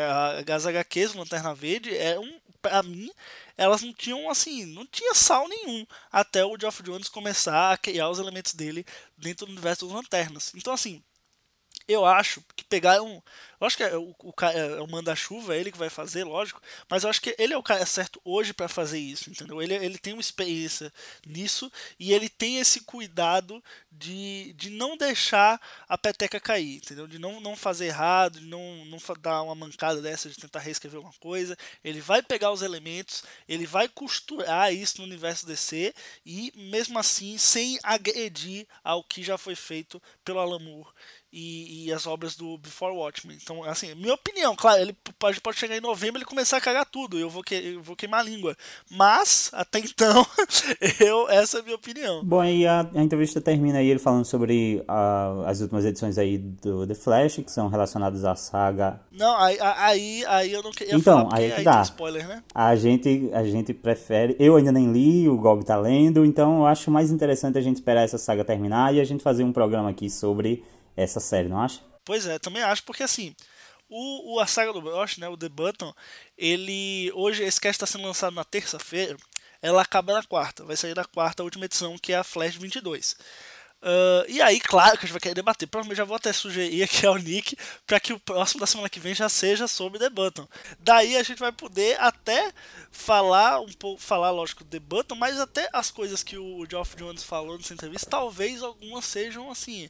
As 0.54 0.66
HQs 0.66 1.14
Lanterna 1.14 1.54
Verde 1.54 1.96
é 1.96 2.18
um, 2.18 2.40
para 2.62 2.82
mim, 2.82 3.10
elas 3.56 3.82
não 3.82 3.92
tinham 3.92 4.30
assim, 4.30 4.64
não 4.66 4.86
tinha 4.86 5.14
sal 5.14 5.48
nenhum 5.48 5.86
até 6.10 6.44
o 6.44 6.56
Geoff 6.58 6.82
Jones 6.82 7.08
começar 7.08 7.72
a 7.72 7.78
criar 7.78 8.08
os 8.08 8.18
elementos 8.18 8.54
dele 8.54 8.84
dentro 9.16 9.46
do 9.46 9.52
universo 9.52 9.86
dos 9.86 9.94
Lanternas. 9.94 10.52
Então 10.54 10.72
assim, 10.72 11.02
eu 11.88 12.04
acho 12.04 12.42
que 12.54 12.64
pegaram 12.64 13.22
eu 13.60 13.66
acho 13.66 13.76
que 13.76 13.82
é 13.82 13.96
o, 13.96 14.14
o, 14.22 14.32
é 14.46 14.80
o 14.80 14.86
manda-chuva, 14.86 15.54
é 15.54 15.58
ele 15.58 15.72
que 15.72 15.78
vai 15.78 15.90
fazer, 15.90 16.22
lógico. 16.22 16.62
Mas 16.88 17.02
eu 17.02 17.10
acho 17.10 17.20
que 17.20 17.34
ele 17.38 17.52
é 17.52 17.58
o 17.58 17.62
cara 17.62 17.84
certo 17.84 18.20
hoje 18.24 18.52
para 18.52 18.68
fazer 18.68 18.98
isso, 18.98 19.30
entendeu? 19.30 19.60
Ele, 19.60 19.74
ele 19.74 19.98
tem 19.98 20.12
uma 20.12 20.20
experiência 20.20 20.92
nisso 21.26 21.70
e 21.98 22.12
ele 22.12 22.28
tem 22.28 22.58
esse 22.58 22.82
cuidado 22.82 23.62
de, 23.90 24.52
de 24.52 24.70
não 24.70 24.96
deixar 24.96 25.60
a 25.88 25.98
peteca 25.98 26.38
cair, 26.38 26.76
entendeu? 26.76 27.08
De 27.08 27.18
não, 27.18 27.40
não 27.40 27.56
fazer 27.56 27.86
errado, 27.86 28.38
de 28.38 28.46
não, 28.46 28.84
não 28.84 28.98
dar 29.20 29.42
uma 29.42 29.54
mancada 29.56 30.00
dessa, 30.00 30.28
de 30.28 30.36
tentar 30.36 30.60
reescrever 30.60 30.98
alguma 30.98 31.14
coisa. 31.18 31.56
Ele 31.82 32.00
vai 32.00 32.22
pegar 32.22 32.52
os 32.52 32.62
elementos, 32.62 33.24
ele 33.48 33.66
vai 33.66 33.88
costurar 33.88 34.72
isso 34.72 34.98
no 34.98 35.04
universo 35.04 35.46
DC 35.46 35.92
e, 36.24 36.52
mesmo 36.54 36.96
assim, 36.96 37.36
sem 37.36 37.76
agredir 37.82 38.68
ao 38.84 39.02
que 39.02 39.22
já 39.22 39.36
foi 39.36 39.56
feito 39.56 40.00
pelo 40.24 40.38
Alan 40.38 40.60
Moore 40.60 40.88
e, 41.38 41.86
e 41.86 41.92
as 41.92 42.06
obras 42.06 42.34
do 42.34 42.58
Before 42.58 42.94
Watchmen. 42.94 43.38
Então, 43.40 43.62
assim, 43.62 43.94
minha 43.94 44.14
opinião, 44.14 44.56
claro, 44.56 44.80
ele 44.80 44.96
pode, 45.18 45.40
pode 45.40 45.56
chegar 45.56 45.76
em 45.76 45.80
novembro 45.80 46.20
e 46.20 46.24
começar 46.24 46.56
a 46.56 46.60
cagar 46.60 46.84
tudo, 46.84 47.16
eu 47.18 47.30
vou, 47.30 47.42
que, 47.42 47.54
eu 47.54 47.82
vou 47.82 47.94
queimar 47.94 48.20
a 48.20 48.22
língua. 48.22 48.56
Mas, 48.90 49.50
até 49.52 49.78
então, 49.78 50.26
eu, 50.98 51.28
essa 51.28 51.58
é 51.58 51.60
a 51.60 51.62
minha 51.62 51.76
opinião. 51.76 52.24
Bom, 52.24 52.40
aí 52.40 52.66
a, 52.66 52.88
a 52.92 53.02
entrevista 53.02 53.40
termina 53.40 53.78
aí 53.78 53.88
ele 53.88 54.00
falando 54.00 54.24
sobre 54.24 54.82
uh, 54.88 55.44
as 55.46 55.60
últimas 55.60 55.84
edições 55.84 56.18
aí 56.18 56.38
do 56.38 56.86
The 56.86 56.94
Flash, 56.94 57.36
que 57.36 57.52
são 57.52 57.68
relacionadas 57.68 58.24
à 58.24 58.34
saga. 58.34 59.00
Não, 59.12 59.36
aí, 59.38 59.56
aí, 59.60 60.24
aí 60.26 60.52
eu 60.52 60.62
não 60.62 60.72
queria 60.72 60.94
então, 60.94 61.28
falar, 61.28 61.38
aí 61.38 61.44
é 61.44 61.50
que 61.50 61.58
aí 61.58 61.64
dá. 61.64 61.82
spoiler, 61.82 62.26
né? 62.26 62.42
A 62.52 62.74
gente, 62.74 63.30
a 63.32 63.44
gente 63.44 63.72
prefere. 63.72 64.34
Eu 64.40 64.56
ainda 64.56 64.72
nem 64.72 64.90
li, 64.90 65.28
o 65.28 65.36
Gog 65.36 65.64
tá 65.64 65.76
lendo, 65.76 66.24
então 66.24 66.58
eu 66.58 66.66
acho 66.66 66.90
mais 66.90 67.12
interessante 67.12 67.56
a 67.56 67.60
gente 67.60 67.76
esperar 67.76 68.02
essa 68.02 68.18
saga 68.18 68.44
terminar 68.44 68.92
e 68.94 69.00
a 69.00 69.04
gente 69.04 69.22
fazer 69.22 69.44
um 69.44 69.52
programa 69.52 69.90
aqui 69.90 70.10
sobre 70.10 70.64
essa 70.96 71.20
série, 71.20 71.48
não 71.48 71.60
acha? 71.60 71.80
Pois 72.04 72.26
é, 72.26 72.38
também 72.38 72.62
acho, 72.62 72.82
porque 72.84 73.02
assim, 73.02 73.34
o, 73.88 74.34
o, 74.34 74.40
a 74.40 74.46
saga 74.46 74.72
do 74.72 74.82
Brosh, 74.82 75.16
né, 75.16 75.28
o 75.28 75.36
The 75.36 75.48
Button, 75.48 75.94
ele. 76.36 77.10
Hoje, 77.14 77.42
esse 77.42 77.60
cast 77.60 77.76
está 77.76 77.86
sendo 77.86 78.06
lançado 78.06 78.34
na 78.34 78.44
terça-feira. 78.44 79.16
Ela 79.62 79.82
acaba 79.82 80.12
na 80.12 80.22
quarta. 80.22 80.64
Vai 80.64 80.76
sair 80.76 80.94
na 80.94 81.04
quarta, 81.04 81.42
a 81.42 81.44
última 81.44 81.64
edição, 81.64 81.98
que 81.98 82.12
é 82.12 82.16
a 82.16 82.24
Flash 82.24 82.56
22. 82.56 83.16
Uh, 83.80 84.26
e 84.28 84.42
aí, 84.42 84.60
claro 84.60 84.98
que 84.98 85.04
a 85.04 85.06
gente 85.06 85.12
vai 85.12 85.20
querer 85.20 85.34
debater. 85.34 85.68
Provavelmente 85.68 85.96
já 85.96 86.04
vou 86.04 86.16
até 86.16 86.32
sugerir 86.32 86.82
aqui 86.82 87.06
ao 87.06 87.16
Nick 87.16 87.56
para 87.86 87.98
que 87.98 88.12
o 88.12 88.18
próximo 88.18 88.60
da 88.60 88.66
semana 88.66 88.90
que 88.90 89.00
vem 89.00 89.14
já 89.14 89.28
seja 89.28 89.66
sobre 89.66 89.98
The 89.98 90.10
Button. 90.10 90.46
Daí 90.80 91.16
a 91.16 91.22
gente 91.22 91.38
vai 91.38 91.52
poder 91.52 91.98
até 92.00 92.52
falar 92.90 93.60
um 93.60 93.72
pouco, 93.72 94.02
falar 94.02 94.30
lógico 94.30 94.64
The 94.64 94.80
Button, 94.80 95.14
mas 95.14 95.40
até 95.40 95.68
as 95.72 95.90
coisas 95.90 96.22
que 96.22 96.36
o 96.36 96.66
Geoff 96.68 96.96
Jones 96.96 97.22
falou 97.22 97.56
nessa 97.56 97.72
entrevista, 97.72 98.10
talvez 98.10 98.62
algumas 98.62 99.04
sejam 99.04 99.50
assim 99.50 99.88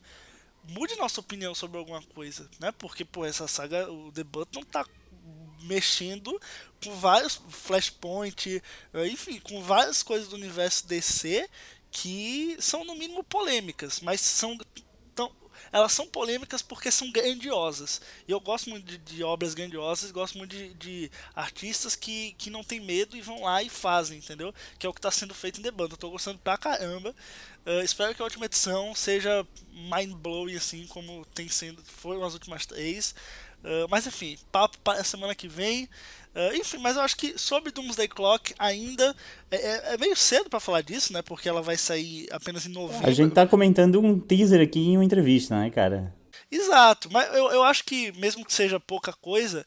mude 0.65 0.97
nossa 0.97 1.21
opinião 1.21 1.55
sobre 1.55 1.79
alguma 1.79 2.03
coisa, 2.03 2.49
né? 2.61 2.73
Porque, 2.73 3.05
pô, 3.05 3.25
essa 3.25 3.47
saga, 3.47 3.91
o 3.91 4.13
The 4.13 4.25
Button 4.25 4.63
tá 4.63 4.85
mexendo 5.63 6.41
com 6.83 6.95
vários 6.97 7.41
Flashpoint, 7.49 8.63
eh, 8.95 9.07
enfim, 9.09 9.41
com 9.41 9.63
várias 9.63 10.03
coisas 10.03 10.29
do 10.29 10.37
universo 10.37 10.87
DC 10.87 11.49
que 11.91 12.57
são 12.61 12.85
no 12.85 12.95
mínimo 12.95 13.25
polêmicas, 13.25 14.01
mas 14.01 14.21
são 14.21 14.59
elas 15.73 15.93
são 15.93 16.07
polêmicas 16.07 16.63
porque 16.63 16.91
são 16.91 17.11
grandiosas. 17.11 18.01
E 18.27 18.33
eu 18.33 18.41
gosto 18.41 18.71
muito 18.71 18.85
de, 18.85 18.99
de 18.99 19.23
obras 19.23 19.55
grandiosas, 19.55 20.11
gosto 20.11 20.39
muito 20.39 20.55
de, 20.55 20.75
de, 20.75 21.11
artistas 21.35 21.95
que, 21.95 22.35
que 22.39 22.51
não 22.51 22.65
tem 22.65 22.81
medo 22.81 23.17
e 23.17 23.21
vão 23.21 23.43
lá 23.43 23.63
e 23.63 23.69
fazem, 23.69 24.19
entendeu? 24.19 24.55
Que 24.79 24.87
é 24.87 24.89
o 24.89 24.93
que 24.93 24.99
está 24.99 25.11
sendo 25.11 25.35
feito 25.35 25.61
em 25.61 25.63
The 25.63 25.71
Band. 25.71 25.89
Eu 25.91 25.97
tô 25.97 26.11
gostando 26.11 26.39
pra 26.39 26.59
caramba. 26.59 27.15
Uh, 27.67 27.83
espero 27.83 28.15
que 28.15 28.23
a 28.23 28.25
última 28.25 28.47
edição 28.47 28.95
seja 28.95 29.47
mind-blowing 29.73 30.57
assim 30.57 30.87
como 30.87 31.25
tem 31.35 31.49
sendo, 31.49 31.83
foram 31.85 32.25
as 32.25 32.33
últimas 32.33 32.65
três. 32.65 33.15
Uh, 33.63 33.89
mas 33.91 34.07
enfim, 34.07 34.39
papo 34.53 34.79
para 34.79 35.01
a 35.01 35.05
semana 35.05 35.35
que 35.35 35.49
vem. 35.49 35.89
Uh, 36.39 36.55
enfim, 36.55 36.79
mas 36.79 36.95
eu 36.95 37.03
acho 37.03 37.17
que 37.17 37.37
sobre 37.37 37.73
Doomsday 37.73 38.07
Clock 38.07 38.55
ainda 38.57 39.13
é, 39.51 39.57
é, 39.57 39.95
é 39.95 39.99
meio 39.99 40.15
cedo 40.15 40.49
para 40.49 40.61
falar 40.61 40.83
disso, 40.83 41.13
né? 41.13 41.21
Porque 41.21 41.49
ela 41.49 41.61
vai 41.61 41.77
sair 41.77 42.29
apenas 42.31 42.65
em 42.65 42.69
novembro. 42.69 43.09
A 43.09 43.11
gente 43.11 43.35
tá 43.35 43.45
comentando 43.45 44.01
um 44.01 44.21
teaser 44.21 44.61
aqui 44.61 44.79
em 44.79 44.97
uma 44.97 45.05
entrevista, 45.05 45.59
né, 45.59 45.69
cara? 45.69 46.15
Exato, 46.49 47.11
mas 47.11 47.27
eu, 47.35 47.51
eu 47.51 47.65
acho 47.65 47.85
que 47.85 48.13
mesmo 48.13 48.45
que 48.45 48.55
seja 48.55 48.79
pouca 48.79 49.13
coisa, 49.13 49.67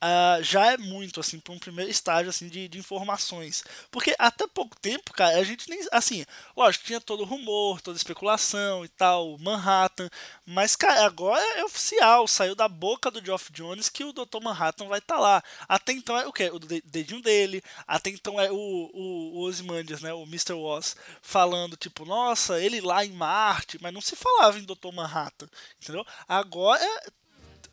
Uh, 0.00 0.40
já 0.44 0.72
é 0.72 0.76
muito, 0.76 1.18
assim, 1.18 1.40
para 1.40 1.52
um 1.52 1.58
primeiro 1.58 1.90
estágio, 1.90 2.30
assim, 2.30 2.48
de, 2.48 2.68
de, 2.68 2.78
informações. 2.78 3.64
Porque 3.90 4.14
até 4.16 4.46
pouco 4.46 4.78
tempo, 4.78 5.12
cara, 5.12 5.36
a 5.36 5.42
gente 5.42 5.68
nem, 5.68 5.80
assim, 5.90 6.24
lógico, 6.56 6.84
tinha 6.84 7.00
todo 7.00 7.24
rumor, 7.24 7.80
toda 7.80 7.96
especulação 7.96 8.84
e 8.84 8.88
tal, 8.88 9.36
Manhattan, 9.38 10.08
mas, 10.46 10.76
cara, 10.76 11.04
agora 11.04 11.42
é 11.58 11.64
oficial, 11.64 12.28
saiu 12.28 12.54
da 12.54 12.68
boca 12.68 13.10
do 13.10 13.24
Geoff 13.24 13.52
Jones 13.52 13.88
que 13.88 14.04
o 14.04 14.12
Dr. 14.12 14.40
Manhattan 14.40 14.86
vai 14.86 15.00
estar 15.00 15.16
tá 15.16 15.20
lá. 15.20 15.42
Até 15.68 15.92
então 15.92 16.16
é 16.16 16.28
o 16.28 16.32
que? 16.32 16.48
O 16.48 16.60
dedinho 16.60 17.20
dele, 17.20 17.60
até 17.86 18.10
então 18.10 18.40
é 18.40 18.52
o, 18.52 18.56
o, 18.56 19.38
o 19.38 19.40
Ozymandias, 19.40 20.00
né, 20.00 20.12
o 20.12 20.22
Mr. 20.22 20.52
Woz, 20.52 20.94
falando, 21.20 21.76
tipo, 21.76 22.04
nossa, 22.04 22.60
ele 22.60 22.80
lá 22.80 23.04
em 23.04 23.10
Marte, 23.10 23.78
mas 23.82 23.92
não 23.92 24.00
se 24.00 24.14
falava 24.14 24.58
em 24.60 24.64
Dr. 24.64 24.92
Manhattan, 24.94 25.48
entendeu? 25.82 26.06
Agora 26.28 26.86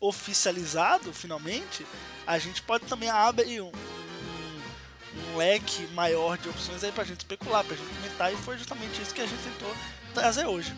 oficializado, 0.00 1.12
finalmente, 1.12 1.86
a 2.26 2.38
gente 2.38 2.62
pode 2.62 2.84
também 2.86 3.08
abrir 3.08 3.60
um, 3.60 3.68
um, 3.68 5.32
um 5.32 5.36
leque 5.36 5.86
maior 5.94 6.36
de 6.36 6.48
opções 6.48 6.82
aí 6.84 6.92
pra 6.92 7.04
gente 7.04 7.20
especular, 7.20 7.64
pra 7.64 7.76
gente 7.76 7.88
comentar, 7.88 8.32
e 8.32 8.36
foi 8.36 8.58
justamente 8.58 9.00
isso 9.00 9.14
que 9.14 9.20
a 9.20 9.26
gente 9.26 9.42
tentou 9.42 9.74
trazer 10.12 10.46
hoje. 10.46 10.74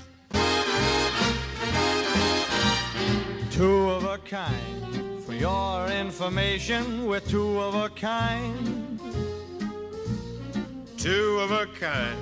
Two 3.50 3.90
of 3.90 4.06
a 4.06 4.18
kind, 4.18 5.24
for 5.26 5.34
your 5.34 5.90
information, 5.90 7.06
we're 7.06 7.20
two 7.20 7.58
of 7.58 7.74
a 7.76 7.90
kind. 7.90 9.00
Two 10.96 11.40
of 11.40 11.52
a 11.52 11.66
kind, 11.66 12.18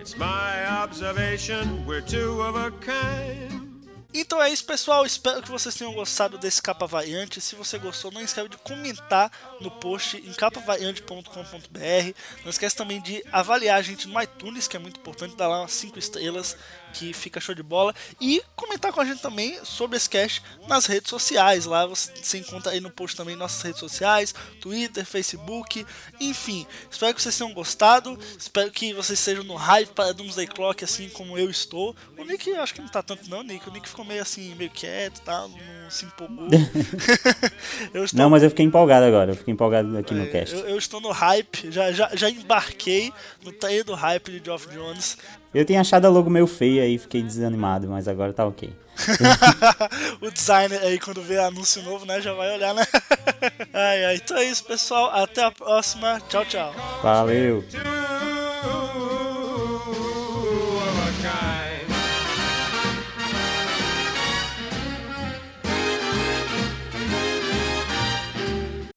it's 0.00 0.16
my 0.16 0.66
observation, 0.82 1.84
we're 1.86 2.00
two 2.00 2.40
of 2.40 2.56
a 2.56 2.70
kind. 2.80 3.67
Então 4.12 4.42
é 4.42 4.50
isso, 4.50 4.64
pessoal. 4.64 5.04
Espero 5.04 5.42
que 5.42 5.50
vocês 5.50 5.74
tenham 5.74 5.92
gostado 5.92 6.38
desse 6.38 6.62
capa 6.62 6.86
variante. 6.86 7.42
Se 7.42 7.54
você 7.54 7.78
gostou, 7.78 8.10
não 8.10 8.22
esquece 8.22 8.48
de 8.48 8.56
comentar 8.56 9.30
no 9.60 9.70
post 9.70 10.16
em 10.16 10.32
capavariante.com.br. 10.32 12.14
Não 12.42 12.50
esquece 12.50 12.74
também 12.74 13.02
de 13.02 13.22
avaliar 13.30 13.78
a 13.78 13.82
gente 13.82 14.08
no 14.08 14.20
iTunes, 14.20 14.66
que 14.66 14.76
é 14.76 14.80
muito 14.80 14.98
importante, 14.98 15.36
dar 15.36 15.48
lá 15.48 15.60
umas 15.60 15.72
5 15.72 15.98
estrelas 15.98 16.56
que 16.92 17.12
fica 17.12 17.40
show 17.40 17.54
de 17.54 17.62
bola. 17.62 17.94
E 18.20 18.42
comentar 18.56 18.92
com 18.92 19.00
a 19.00 19.04
gente 19.04 19.20
também 19.20 19.58
sobre 19.64 19.96
esse 19.96 20.08
cast 20.08 20.42
nas 20.66 20.86
redes 20.86 21.10
sociais. 21.10 21.64
Lá 21.64 21.86
você 21.86 22.38
encontra 22.38 22.72
aí 22.72 22.80
no 22.80 22.90
post 22.90 23.16
também 23.16 23.36
nossas 23.36 23.62
redes 23.62 23.80
sociais, 23.80 24.34
Twitter, 24.60 25.04
Facebook, 25.04 25.86
enfim. 26.20 26.66
Espero 26.90 27.14
que 27.14 27.22
vocês 27.22 27.36
tenham 27.36 27.52
gostado. 27.52 28.18
Espero 28.38 28.70
que 28.70 28.92
vocês 28.92 29.18
sejam 29.18 29.44
no 29.44 29.54
hype 29.54 29.90
para 29.90 30.12
Doomsday 30.12 30.46
Clock, 30.46 30.84
assim 30.84 31.08
como 31.08 31.38
eu 31.38 31.50
estou. 31.50 31.94
O 32.16 32.24
Nick 32.24 32.50
acho 32.54 32.74
que 32.74 32.80
não 32.80 32.88
tá 32.88 33.02
tanto 33.02 33.28
não, 33.28 33.42
Nick. 33.42 33.68
O 33.68 33.72
Nick 33.72 33.88
ficou 33.88 34.04
meio 34.04 34.22
assim, 34.22 34.54
meio 34.54 34.70
quieto, 34.70 35.20
tá? 35.20 35.46
Não 35.48 35.90
se 35.90 36.04
empolgou. 36.04 36.48
estou... 37.94 38.18
Não, 38.18 38.30
mas 38.30 38.42
eu 38.42 38.50
fiquei 38.50 38.64
empolgado 38.64 39.06
agora. 39.06 39.32
Eu 39.32 39.36
fiquei 39.36 39.52
empolgado 39.52 39.96
aqui 39.96 40.14
é, 40.14 40.16
no 40.16 40.30
cast. 40.30 40.54
Eu, 40.54 40.68
eu, 40.68 40.78
estou 40.78 41.00
no 41.00 41.10
hype, 41.10 41.70
já, 41.70 41.92
já, 41.92 42.10
já 42.14 42.30
embarquei 42.30 43.12
no 43.42 43.52
trailer 43.52 43.84
do 43.84 43.94
hype 43.94 44.30
de 44.30 44.44
Geoff 44.44 44.68
Jones. 44.68 45.16
Eu 45.54 45.64
tinha 45.64 45.80
achado 45.80 46.06
a 46.06 46.10
logo 46.10 46.28
meio 46.28 46.46
feia 46.46 46.86
e 46.86 46.98
fiquei 46.98 47.22
desanimado, 47.22 47.88
mas 47.88 48.06
agora 48.06 48.32
tá 48.32 48.46
ok. 48.46 48.70
o 50.20 50.30
designer 50.30 50.80
aí, 50.82 50.98
quando 50.98 51.22
vê 51.22 51.38
anúncio 51.38 51.82
novo, 51.82 52.04
né, 52.04 52.20
já 52.20 52.34
vai 52.34 52.54
olhar, 52.54 52.74
né? 52.74 52.84
ai, 53.72 54.04
ai. 54.04 54.16
Então 54.16 54.36
é 54.36 54.44
isso, 54.44 54.64
pessoal. 54.64 55.10
Até 55.14 55.44
a 55.44 55.50
próxima. 55.50 56.20
Tchau, 56.28 56.44
tchau. 56.44 56.74
Valeu. 57.02 57.64